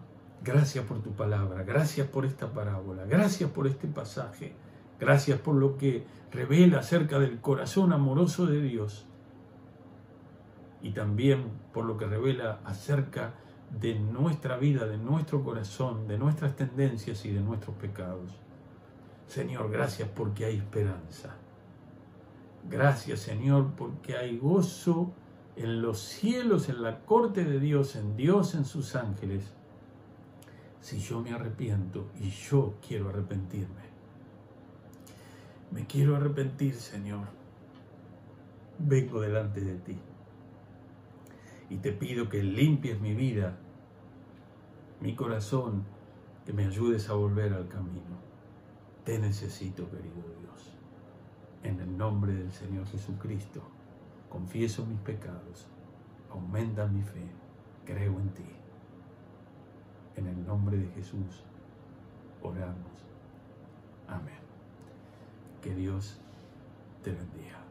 [0.43, 4.55] gracias por tu palabra, gracias por esta parábola, gracias por este pasaje.
[5.03, 9.05] Gracias por lo que revela acerca del corazón amoroso de Dios
[10.81, 13.33] y también por lo que revela acerca
[13.81, 18.31] de nuestra vida, de nuestro corazón, de nuestras tendencias y de nuestros pecados.
[19.27, 21.35] Señor, gracias porque hay esperanza.
[22.69, 25.11] Gracias, Señor, porque hay gozo
[25.57, 29.53] en los cielos, en la corte de Dios, en Dios, en sus ángeles.
[30.83, 33.83] Si yo me arrepiento y yo quiero arrepentirme.
[35.71, 37.25] Me quiero arrepentir, Señor.
[38.79, 39.97] Vengo delante de ti.
[41.69, 43.57] Y te pido que limpies mi vida,
[44.99, 45.85] mi corazón,
[46.45, 48.19] que me ayudes a volver al camino.
[49.05, 50.75] Te necesito, querido Dios.
[51.63, 53.61] En el nombre del Señor Jesucristo,
[54.27, 55.65] confieso mis pecados,
[56.29, 57.25] aumenta mi fe,
[57.85, 58.62] creo en ti.
[60.15, 61.43] En el nombre de Jesús
[62.41, 63.05] oramos.
[64.07, 64.39] Amén.
[65.61, 66.19] Que Dios
[67.03, 67.63] te bendiga.